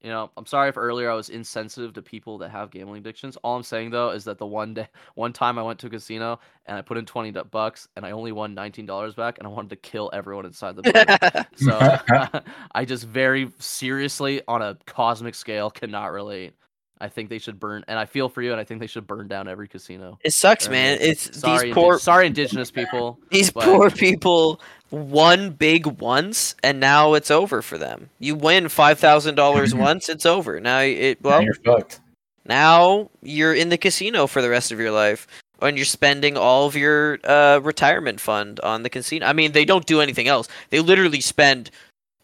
[0.02, 3.36] You know, I'm sorry if earlier I was insensitive to people that have gambling addictions.
[3.44, 5.90] All I'm saying though is that the one day, one time I went to a
[5.90, 9.46] casino and I put in 20 du- bucks and I only won $19 back and
[9.46, 11.06] I wanted to kill everyone inside the building.
[11.54, 12.40] so
[12.74, 16.54] I just very seriously, on a cosmic scale, cannot relate.
[17.02, 19.06] I think they should burn, and I feel for you, and I think they should
[19.06, 20.18] burn down every casino.
[20.24, 20.98] it sucks, Uh, man.
[21.00, 23.18] It's Sorry, these indi- poor sorry, indigenous people.
[23.30, 28.10] these but- poor people won big once and now it's over for them.
[28.18, 30.60] You win five thousand dollars once, it's over.
[30.60, 32.00] Now it Now well you're fucked.
[32.46, 35.26] now you're in the casino for the rest of your life
[35.60, 39.64] and you're spending all of your uh, retirement fund on the casino i mean they
[39.64, 41.70] don't do anything else they literally spend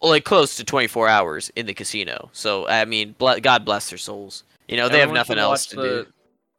[0.03, 3.99] like close to 24 hours in the casino so i mean ble- god bless their
[3.99, 6.07] souls you know they have nothing else to the, do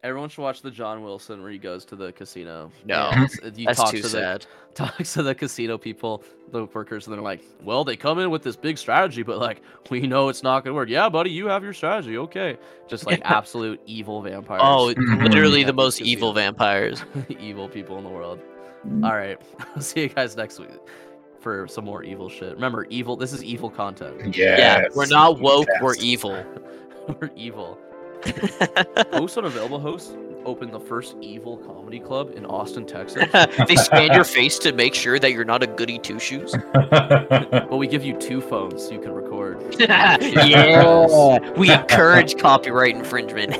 [0.01, 2.71] Everyone should watch the John Wilson where he goes to the casino.
[2.85, 3.11] No,
[3.53, 4.45] you That's talk too to the sad.
[4.73, 8.41] talks to the casino people, the workers, and they're like, "Well, they come in with
[8.41, 11.63] this big strategy, but like we know it's not gonna work." Yeah, buddy, you have
[11.65, 12.17] your strategy.
[12.17, 12.57] Okay,
[12.87, 14.61] just like absolute evil vampires.
[14.63, 15.21] Oh, Mhm.
[15.21, 16.09] literally the most casino.
[16.11, 17.03] evil vampires.
[17.37, 18.39] evil people in the world.
[19.03, 19.37] All right,
[19.75, 20.69] I'll see you guys next week
[21.41, 22.53] for some more evil shit.
[22.53, 23.17] Remember, evil.
[23.17, 24.33] This is evil content.
[24.33, 26.41] Yeah, we're not woke, we're evil.
[27.19, 27.77] We're evil.
[29.13, 30.15] Host unavailable host
[30.45, 33.29] opened the first evil comedy club in Austin, Texas.
[33.67, 36.55] they scan your face to make sure that you're not a goody two shoes.
[37.69, 39.75] But we give you two phones so you can record.
[39.79, 40.17] yeah,
[41.51, 43.53] we encourage copyright infringement.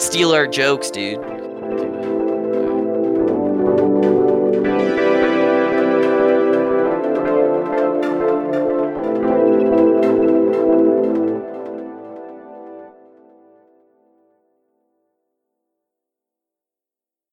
[0.00, 1.18] Steal our jokes, dude.